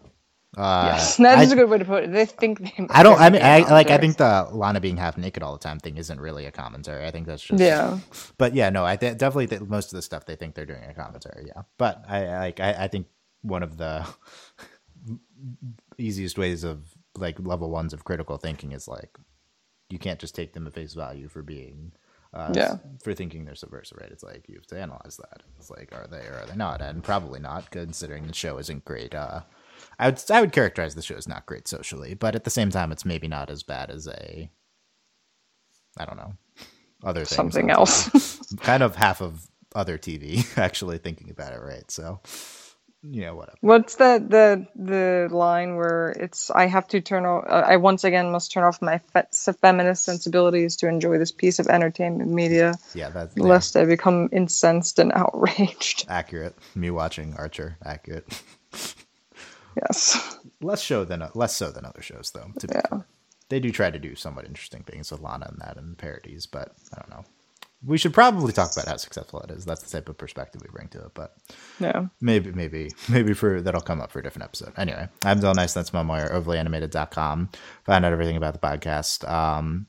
Uh, 0.56 0.90
yes, 0.94 1.16
that 1.18 1.38
I- 1.38 1.42
is 1.44 1.52
a 1.52 1.56
good 1.56 1.70
way 1.70 1.78
to 1.78 1.84
put 1.84 2.04
it. 2.04 2.12
They 2.12 2.26
think 2.26 2.58
they. 2.60 2.86
I 2.90 3.02
don't. 3.04 3.20
I 3.20 3.30
mean, 3.30 3.40
I 3.42 3.60
like. 3.70 3.90
I 3.90 3.98
think 3.98 4.16
the 4.16 4.48
Lana 4.50 4.80
being 4.80 4.96
half 4.96 5.16
naked 5.16 5.42
all 5.44 5.52
the 5.52 5.60
time 5.60 5.78
thing 5.78 5.96
isn't 5.96 6.20
really 6.20 6.44
a 6.46 6.50
commentary. 6.50 7.06
I 7.06 7.12
think 7.12 7.26
that's 7.28 7.42
just. 7.42 7.60
Yeah. 7.62 7.98
But 8.38 8.54
yeah, 8.54 8.68
no. 8.70 8.84
I 8.84 8.96
th- 8.96 9.16
definitely 9.16 9.46
think 9.46 9.68
most 9.68 9.92
of 9.92 9.96
the 9.96 10.02
stuff 10.02 10.26
they 10.26 10.34
think 10.34 10.54
they're 10.56 10.66
doing 10.66 10.82
a 10.84 10.92
commentary. 10.94 11.44
Yeah. 11.46 11.62
But 11.78 12.04
I 12.08 12.26
I 12.26 12.38
like. 12.40 12.58
I, 12.60 12.84
I 12.84 12.88
think 12.88 13.06
one 13.42 13.62
of 13.62 13.76
the 13.76 14.04
easiest 15.98 16.38
ways 16.38 16.64
of 16.64 16.82
like 17.16 17.38
level 17.40 17.70
ones 17.70 17.92
of 17.92 18.04
critical 18.04 18.36
thinking 18.36 18.72
is 18.72 18.88
like 18.88 19.18
you 19.92 19.98
can't 19.98 20.20
just 20.20 20.34
take 20.34 20.52
them 20.52 20.66
at 20.66 20.74
face 20.74 20.94
value 20.94 21.28
for 21.28 21.42
being 21.42 21.92
uh, 22.32 22.52
Yeah. 22.54 22.76
for 23.02 23.14
thinking 23.14 23.44
they're 23.44 23.54
subversive, 23.56 23.98
right? 24.00 24.10
It's 24.10 24.22
like 24.22 24.48
you 24.48 24.54
have 24.56 24.66
to 24.68 24.80
analyze 24.80 25.16
that. 25.18 25.42
It's 25.58 25.70
like, 25.70 25.92
are 25.92 26.06
they 26.06 26.26
or 26.26 26.34
are 26.42 26.46
they 26.46 26.56
not? 26.56 26.80
And 26.80 27.02
probably 27.02 27.40
not, 27.40 27.70
considering 27.70 28.26
the 28.26 28.34
show 28.34 28.58
isn't 28.58 28.84
great. 28.84 29.14
Uh, 29.14 29.40
I 29.98 30.10
would 30.10 30.22
I 30.30 30.40
would 30.40 30.52
characterize 30.52 30.94
the 30.94 31.02
show 31.02 31.16
as 31.16 31.26
not 31.28 31.46
great 31.46 31.66
socially, 31.68 32.14
but 32.14 32.34
at 32.34 32.44
the 32.44 32.50
same 32.50 32.70
time, 32.70 32.92
it's 32.92 33.04
maybe 33.04 33.28
not 33.28 33.50
as 33.50 33.62
bad 33.62 33.90
as 33.90 34.06
a 34.06 34.50
I 35.98 36.04
don't 36.04 36.16
know 36.16 36.34
other 37.02 37.24
things 37.24 37.28
Something 37.34 37.70
else. 37.70 38.38
Kind 38.60 38.82
of 38.82 38.96
half 38.96 39.20
of 39.22 39.46
other 39.74 39.98
TV, 39.98 40.44
actually 40.58 40.98
thinking 40.98 41.30
about 41.30 41.52
it, 41.52 41.60
right? 41.60 41.90
So, 41.90 42.20
you 43.02 43.22
know, 43.22 43.34
whatever. 43.34 43.56
What's 43.62 43.96
the 43.96 44.24
the 44.26 44.66
the 44.80 45.34
line 45.34 45.76
where 45.76 46.10
it's 46.10 46.50
I 46.50 46.66
have 46.66 46.86
to 46.88 47.00
turn 47.00 47.24
off 47.24 47.44
uh, 47.48 47.64
I 47.66 47.76
once 47.76 48.04
again 48.04 48.30
must 48.30 48.52
turn 48.52 48.64
off 48.64 48.82
my 48.82 48.98
fe- 49.12 49.52
feminist 49.60 50.04
sensibilities 50.04 50.76
to 50.76 50.88
enjoy 50.88 51.18
this 51.18 51.32
piece 51.32 51.58
of 51.58 51.66
entertainment 51.68 52.30
media 52.30 52.74
Yeah, 52.94 53.10
that's 53.10 53.36
lest 53.36 53.76
I 53.76 53.84
become 53.86 54.28
incensed 54.32 54.98
and 54.98 55.12
outraged. 55.14 56.06
accurate. 56.08 56.56
Me 56.74 56.90
watching 56.90 57.34
Archer, 57.36 57.78
accurate. 57.84 58.26
Yes. 59.76 60.36
less 60.60 60.82
show 60.82 61.04
than 61.04 61.22
less 61.34 61.54
so 61.56 61.70
than 61.70 61.84
other 61.84 62.02
shows, 62.02 62.32
though. 62.32 62.50
To 62.58 62.66
Yeah. 62.68 62.80
fair. 62.90 63.06
They 63.50 63.60
do 63.60 63.70
try 63.72 63.90
to 63.90 63.98
do 63.98 64.14
somewhat 64.14 64.44
interesting 64.44 64.82
things 64.82 65.10
with 65.10 65.20
Lana 65.20 65.46
and 65.48 65.58
that 65.60 65.76
and 65.76 65.96
parodies, 65.96 66.46
but 66.46 66.72
I 66.92 66.98
don't 67.00 67.10
know. 67.10 67.24
We 67.84 67.96
should 67.96 68.12
probably 68.12 68.52
talk 68.52 68.72
about 68.72 68.88
how 68.88 68.96
successful 68.98 69.40
it 69.40 69.50
is. 69.50 69.64
That's 69.64 69.82
the 69.82 69.90
type 69.90 70.08
of 70.10 70.18
perspective 70.18 70.60
we 70.62 70.68
bring 70.70 70.88
to 70.88 70.98
it, 71.06 71.12
but 71.14 71.34
Yeah. 71.78 72.06
maybe, 72.20 72.52
maybe, 72.52 72.90
maybe 73.08 73.32
for 73.32 73.62
that'll 73.62 73.80
come 73.80 74.00
up 74.02 74.10
for 74.12 74.18
a 74.18 74.22
different 74.22 74.44
episode. 74.44 74.72
Anyway, 74.76 75.08
I'm 75.24 75.40
Dylan 75.40 75.56
Nice. 75.56 75.72
That's 75.72 75.92
Mel 75.92 76.04
Moyer, 76.04 76.28
overlyanimated.com. 76.28 77.48
Find 77.86 78.04
out 78.04 78.12
everything 78.12 78.36
about 78.36 78.52
the 78.52 78.58
podcast. 78.60 79.26
Um, 79.28 79.86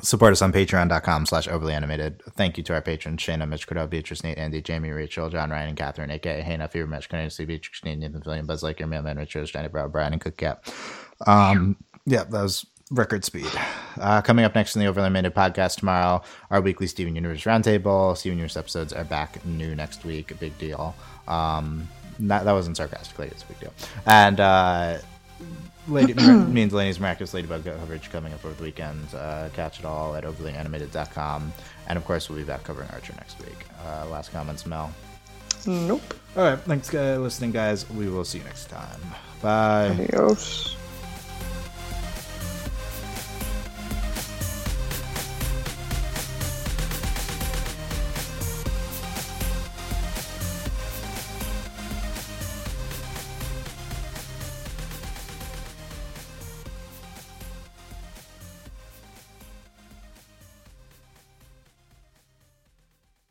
support 0.00 0.30
us 0.30 0.42
on 0.42 0.52
patreon.com 0.52 1.26
slash 1.26 1.48
overly 1.48 1.74
animated. 1.74 2.22
Thank 2.36 2.56
you 2.56 2.62
to 2.62 2.74
our 2.74 2.82
patrons, 2.82 3.20
shana 3.20 3.48
Mitch 3.48 3.66
Cordell, 3.66 3.90
Beatrice, 3.90 4.22
Nate, 4.22 4.38
Andy, 4.38 4.62
Jamie, 4.62 4.90
Rachel, 4.92 5.28
John, 5.28 5.50
Ryan, 5.50 5.70
and 5.70 5.76
Catherine, 5.76 6.12
aka 6.12 6.56
Now, 6.56 6.68
Fever, 6.68 6.86
Mitch, 6.86 7.08
Cornelius, 7.08 7.36
Beatrice, 7.38 7.82
Nate, 7.84 7.98
Nathan, 7.98 8.20
Fillion, 8.22 8.46
Buzz 8.46 8.62
Like, 8.62 8.78
Your 8.78 8.86
Mailman, 8.88 9.16
Richard, 9.16 9.44
Johnny 9.46 9.66
Brown, 9.66 9.90
Brian, 9.90 10.12
and 10.12 10.22
Cook 10.22 10.36
Cat. 10.36 10.72
Um, 11.26 11.76
yeah, 12.06 12.22
that 12.22 12.30
was 12.42 12.64
record 12.90 13.24
speed. 13.24 13.50
Uh, 14.00 14.20
coming 14.22 14.44
up 14.44 14.54
next 14.54 14.76
in 14.76 14.80
the 14.80 14.86
Overly 14.86 15.06
Animated 15.06 15.34
podcast 15.34 15.78
tomorrow, 15.78 16.22
our 16.50 16.60
weekly 16.60 16.86
Steven 16.86 17.14
Universe 17.14 17.44
Roundtable. 17.44 18.16
Steven 18.16 18.38
Universe 18.38 18.56
episodes 18.56 18.92
are 18.92 19.04
back 19.04 19.44
new 19.44 19.74
next 19.74 20.04
week. 20.04 20.30
A 20.30 20.34
big 20.34 20.56
deal. 20.58 20.94
Um, 21.26 21.88
that, 22.20 22.44
that 22.44 22.52
wasn't 22.52 22.76
sarcastic, 22.76 23.18
like 23.18 23.30
it's 23.30 23.42
a 23.42 23.46
big 23.46 23.60
deal. 23.60 23.72
And, 24.06 24.40
uh, 24.40 24.98
Lady, 25.86 26.14
me 26.14 26.62
and 26.62 26.70
Delaney's 26.70 27.00
Miraculous 27.00 27.32
Ladybug 27.32 27.64
coverage 27.64 28.10
coming 28.10 28.32
up 28.32 28.44
over 28.44 28.54
the 28.54 28.62
weekend. 28.62 29.06
Uh, 29.14 29.48
catch 29.54 29.78
it 29.78 29.84
all 29.84 30.14
at 30.14 30.24
overlyanimated.com. 30.24 31.52
And 31.88 31.96
of 31.96 32.04
course, 32.04 32.28
we'll 32.28 32.38
be 32.38 32.44
back 32.44 32.64
covering 32.64 32.88
Archer 32.90 33.14
next 33.16 33.38
week. 33.40 33.64
Uh, 33.86 34.06
last 34.08 34.32
comments, 34.32 34.66
Mel. 34.66 34.92
Nope. 35.66 36.14
All 36.36 36.44
right. 36.44 36.58
Thanks, 36.60 36.92
uh, 36.92 37.18
listening, 37.20 37.52
guys. 37.52 37.88
We 37.90 38.08
will 38.08 38.24
see 38.24 38.38
you 38.38 38.44
next 38.44 38.66
time. 38.66 39.00
Bye. 39.40 39.88
Adios. 39.88 40.77